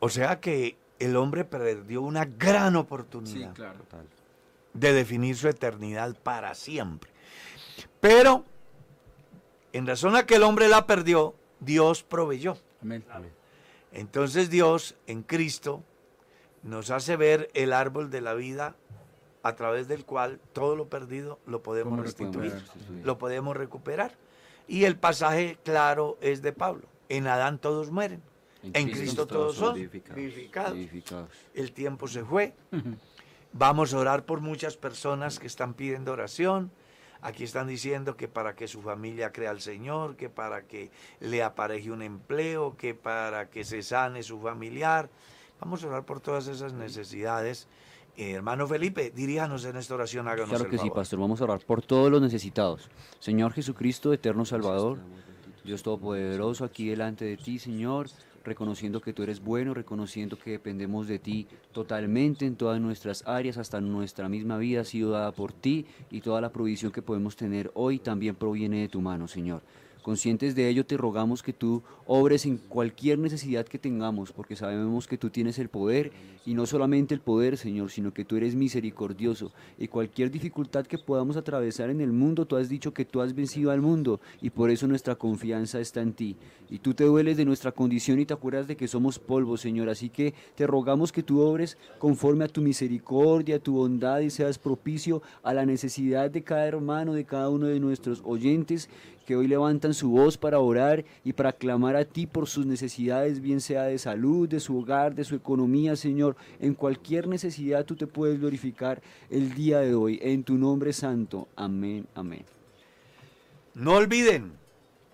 [0.00, 3.78] O sea que el hombre perdió una gran Sí, oportunidad claro.
[3.78, 4.06] total.
[4.74, 7.08] de definir su eternidad para siempre.
[8.00, 8.44] Pero,
[9.74, 12.56] en razón a que el hombre la perdió, Dios proveyó.
[12.80, 13.04] Amén.
[13.92, 15.82] Entonces Dios en Cristo
[16.62, 18.76] nos hace ver el árbol de la vida
[19.42, 22.54] a través del cual todo lo perdido lo podemos restituir,
[23.02, 24.12] lo podemos recuperar.
[24.68, 26.86] Y el pasaje claro es de Pablo.
[27.08, 28.22] En Adán todos mueren,
[28.62, 30.16] en Cristo todos son vivificados.
[30.16, 30.72] vivificados.
[30.74, 31.30] Vivificados.
[31.52, 32.54] El tiempo se fue.
[33.52, 36.70] Vamos a orar por muchas personas que están pidiendo oración.
[37.24, 41.42] Aquí están diciendo que para que su familia crea al Señor, que para que le
[41.42, 45.08] apareje un empleo, que para que se sane su familiar.
[45.58, 47.66] Vamos a orar por todas esas necesidades
[48.16, 51.18] Eh, hermano Felipe, diríjanos en esta oración, háganos Claro el que sí, pastor.
[51.18, 52.88] Vamos a orar por todos los necesitados.
[53.18, 54.98] Señor Jesucristo, eterno Salvador,
[55.64, 58.06] Dios Todopoderoso, aquí delante de ti, Señor,
[58.44, 63.58] reconociendo que tú eres bueno, reconociendo que dependemos de ti totalmente en todas nuestras áreas,
[63.58, 67.36] hasta nuestra misma vida ha sido dada por ti y toda la provisión que podemos
[67.36, 69.62] tener hoy también proviene de tu mano, Señor.
[70.04, 75.06] Conscientes de ello, te rogamos que tú obres en cualquier necesidad que tengamos, porque sabemos
[75.06, 76.12] que tú tienes el poder,
[76.44, 80.98] y no solamente el poder, Señor, sino que tú eres misericordioso, y cualquier dificultad que
[80.98, 84.50] podamos atravesar en el mundo, tú has dicho que tú has vencido al mundo, y
[84.50, 86.36] por eso nuestra confianza está en ti.
[86.68, 89.88] Y tú te dueles de nuestra condición y te acuerdas de que somos polvo, Señor,
[89.88, 94.28] así que te rogamos que tú obres conforme a tu misericordia, a tu bondad, y
[94.28, 98.90] seas propicio a la necesidad de cada hermano, de cada uno de nuestros oyentes,
[99.24, 103.40] que hoy levantan su voz para orar y para clamar a ti por sus necesidades,
[103.40, 106.36] bien sea de salud, de su hogar, de su economía, Señor.
[106.60, 110.18] En cualquier necesidad tú te puedes glorificar el día de hoy.
[110.22, 111.48] En tu nombre santo.
[111.56, 112.44] Amén, amén.
[113.74, 114.52] No olviden,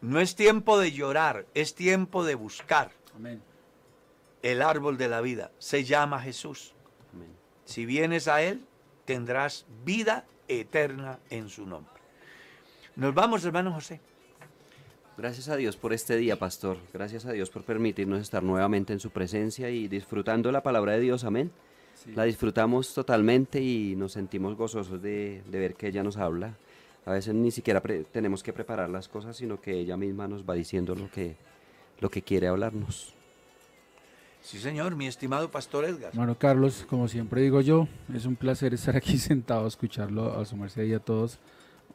[0.03, 3.41] no es tiempo de llorar, es tiempo de buscar Amén.
[4.43, 5.51] el árbol de la vida.
[5.59, 6.75] Se llama Jesús.
[7.15, 7.31] Amén.
[7.65, 8.65] Si vienes a Él,
[9.05, 12.00] tendrás vida eterna en su nombre.
[12.97, 14.01] Nos vamos, hermano José.
[15.17, 16.79] Gracias a Dios por este día, pastor.
[16.93, 21.01] Gracias a Dios por permitirnos estar nuevamente en su presencia y disfrutando la palabra de
[21.01, 21.25] Dios.
[21.25, 21.51] Amén.
[22.15, 26.55] La disfrutamos totalmente y nos sentimos gozosos de, de ver que ella nos habla.
[27.05, 27.83] A veces ni siquiera
[28.13, 31.37] tenemos que preparar las cosas, sino que ella misma nos va diciendo lo que,
[32.01, 33.15] lo que quiere hablarnos.
[34.43, 36.11] Sí, señor, mi estimado pastor Edgar.
[36.13, 40.57] Hermano Carlos, como siempre digo yo, es un placer estar aquí sentado escucharlo, a su
[40.57, 41.39] merced y a todos.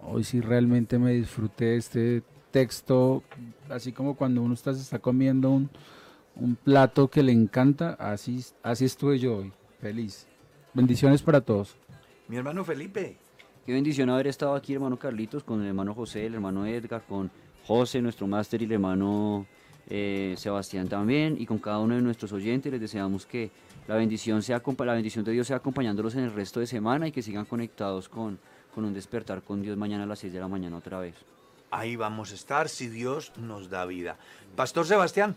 [0.01, 3.23] Hoy sí realmente me disfruté este texto,
[3.69, 5.69] así como cuando uno está, se está comiendo un,
[6.35, 10.27] un plato que le encanta, así, así estuve yo hoy, feliz.
[10.73, 11.75] Bendiciones para todos.
[12.27, 13.17] Mi hermano Felipe.
[13.65, 17.31] Qué bendición haber estado aquí, hermano Carlitos, con el hermano José, el hermano Edgar, con
[17.65, 19.47] José, nuestro máster, y el hermano
[19.89, 22.71] eh, Sebastián también, y con cada uno de nuestros oyentes.
[22.71, 23.51] Les deseamos que
[23.87, 27.11] la bendición, sea, la bendición de Dios sea acompañándolos en el resto de semana y
[27.11, 28.37] que sigan conectados con,
[28.75, 31.15] con un despertar con Dios mañana a las 6 de la mañana otra vez.
[31.71, 34.17] Ahí vamos a estar si Dios nos da vida.
[34.55, 35.35] Pastor Sebastián,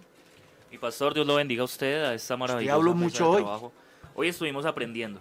[0.70, 3.42] Y pastor, Dios lo bendiga a usted, a esta maravillosa habló mesa mucho de hoy.
[3.42, 3.72] trabajo.
[4.14, 5.20] Hoy estuvimos aprendiendo.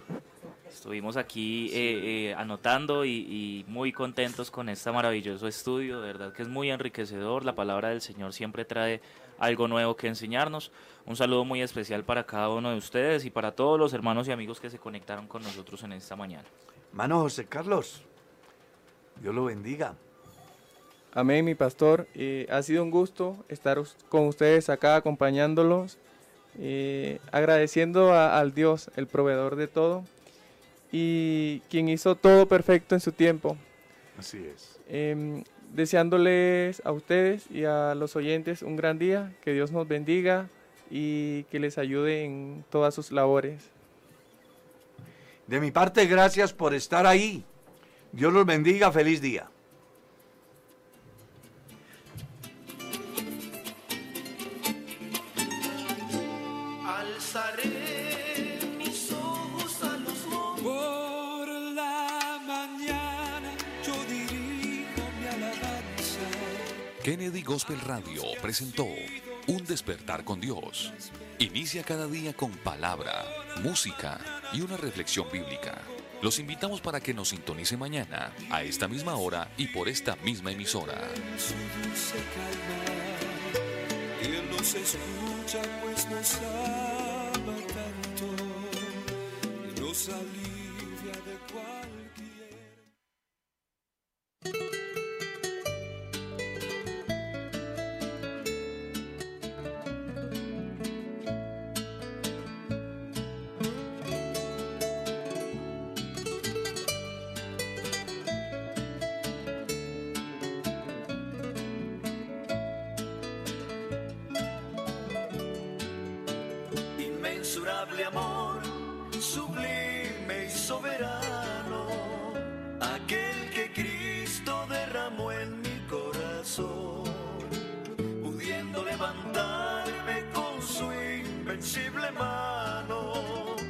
[0.68, 6.00] Estuvimos aquí eh, eh, anotando y, y muy contentos con este maravilloso estudio.
[6.00, 7.44] De verdad que es muy enriquecedor.
[7.44, 9.00] La palabra del Señor siempre trae
[9.38, 10.70] algo nuevo que enseñarnos.
[11.06, 14.32] Un saludo muy especial para cada uno de ustedes y para todos los hermanos y
[14.32, 16.44] amigos que se conectaron con nosotros en esta mañana.
[16.90, 18.02] hermano José Carlos.
[19.22, 19.94] Dios lo bendiga.
[21.12, 22.06] Amén, mi pastor.
[22.14, 25.98] Eh, ha sido un gusto estar con ustedes acá acompañándolos,
[26.58, 30.04] eh, agradeciendo a- al Dios, el proveedor de todo,
[30.92, 33.56] y quien hizo todo perfecto en su tiempo.
[34.18, 34.78] Así es.
[34.88, 40.48] Em, deseándoles a ustedes y a los oyentes un gran día, que Dios nos bendiga
[40.90, 43.62] y que les ayude en todas sus labores.
[45.46, 47.44] De mi parte, gracias por estar ahí.
[48.12, 48.90] Dios los bendiga.
[48.90, 49.48] Feliz día.
[56.86, 60.62] Alzaré mis ojos a los montes.
[60.64, 63.52] Por la mañana
[63.86, 66.20] yo dirijo mi alabanza.
[67.02, 68.86] Kennedy Gospel Radio presentó
[69.46, 70.92] Un despertar con Dios.
[71.38, 73.24] Inicia cada día con palabra,
[73.62, 74.18] música
[74.52, 75.78] y una reflexión bíblica.
[76.20, 80.50] Los invitamos para que nos sintonice mañana a esta misma hora y por esta misma
[80.50, 80.98] emisora.